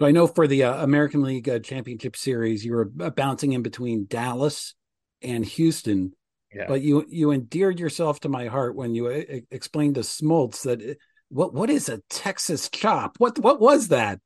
[0.00, 3.52] So I know for the uh, American League uh, Championship Series, you were uh, bouncing
[3.52, 4.74] in between Dallas
[5.20, 6.12] and Houston
[6.52, 6.64] yeah.
[6.66, 10.82] But you you endeared yourself to my heart when you uh, explained to Smoltz that
[10.82, 10.94] uh,
[11.30, 13.16] what what is a Texas chop?
[13.18, 14.20] What what was that?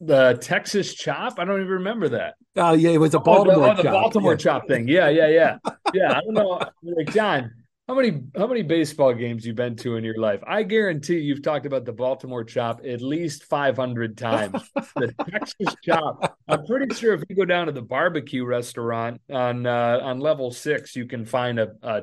[0.00, 1.38] The Texas chop?
[1.38, 2.34] I don't even remember that.
[2.56, 4.38] Oh yeah, it was a Baltimore oh, the, oh, the Baltimore yeah.
[4.38, 4.88] chop thing.
[4.88, 5.58] Yeah, yeah, yeah,
[5.94, 6.12] yeah.
[6.12, 7.52] I don't know, like John.
[7.86, 10.40] How many how many baseball games you've been to in your life?
[10.46, 14.70] I guarantee you've talked about the Baltimore chop at least 500 times.
[14.96, 16.38] the Texas chop.
[16.48, 20.50] I'm pretty sure if you go down to the barbecue restaurant on uh, on level
[20.50, 22.02] 6, you can find a, a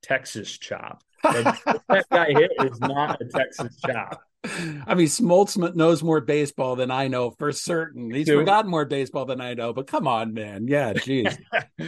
[0.00, 1.02] Texas chop.
[1.32, 4.22] That guy hit is not a Texas chop.
[4.44, 8.10] I mean, Smoltz knows more baseball than I know for certain.
[8.10, 8.38] He's Dude.
[8.38, 10.68] forgotten more baseball than I know, but come on, man.
[10.68, 11.36] Yeah, geez.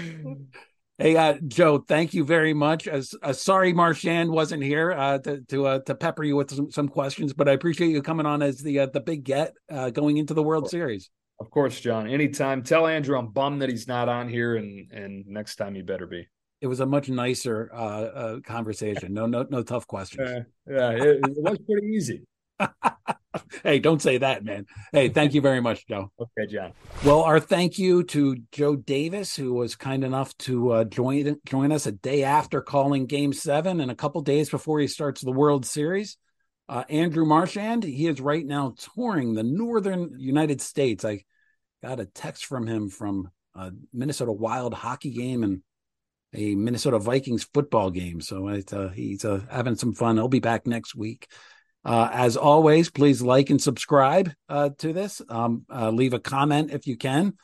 [1.01, 2.89] Hey, uh, Joe, thank you very much.
[2.89, 6.73] As uh, sorry, Marchand wasn't here uh, to to, uh, to pepper you with some,
[6.73, 9.91] some, questions, but I appreciate you coming on as the uh, the big get uh,
[9.91, 11.09] going into the World Series.
[11.39, 12.09] Of course, John.
[12.09, 12.65] Anytime.
[12.65, 16.07] Tell Andrew I'm bummed that he's not on here, and and next time he better
[16.07, 16.27] be.
[16.61, 19.15] It was a much nicer conversation.
[19.15, 20.47] No, no, no tough questions.
[20.69, 22.25] yeah, it, it was pretty easy.
[23.63, 24.67] hey, don't say that, man.
[24.93, 26.11] Hey, thank you very much, Joe.
[26.19, 26.73] Okay, John.
[27.05, 31.73] Well, our thank you to Joe Davis, who was kind enough to uh, join join
[31.73, 35.33] us a day after calling Game Seven and a couple days before he starts the
[35.33, 36.17] World Series.
[36.69, 41.05] Uh, Andrew Marchand, he is right now touring the northern United States.
[41.05, 41.25] I
[41.83, 45.63] got a text from him from a Minnesota Wild hockey game and
[46.35, 48.21] a Minnesota Vikings football game.
[48.21, 50.17] So uh, he's uh, having some fun.
[50.17, 51.29] He'll be back next week.
[51.85, 55.23] Uh, as always, please like and subscribe uh, to this.
[55.29, 57.35] Um, uh, leave a comment if you can.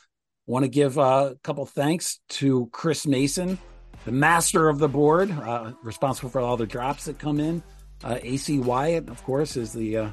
[0.47, 3.59] Want to give a couple thanks to Chris Mason,
[4.05, 7.62] the master of the board, uh, responsible for all the drops that come in.
[8.03, 10.11] Uh, AC Wyatt, of course, is the uh,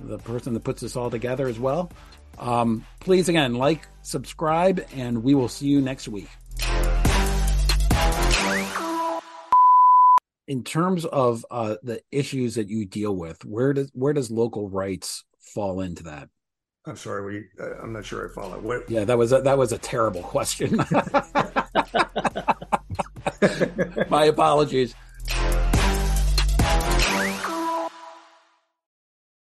[0.00, 1.92] the person that puts this all together as well.
[2.38, 6.28] Um, please again like, subscribe, and we will see you next week.
[10.46, 14.68] In terms of uh, the issues that you deal with, where does where does local
[14.68, 16.28] rights fall into that?
[16.86, 17.44] I'm sorry, we.
[17.82, 18.60] I'm not sure I follow.
[18.60, 18.90] What?
[18.90, 20.76] Yeah, that was a, that was a terrible question.
[24.08, 24.94] My apologies.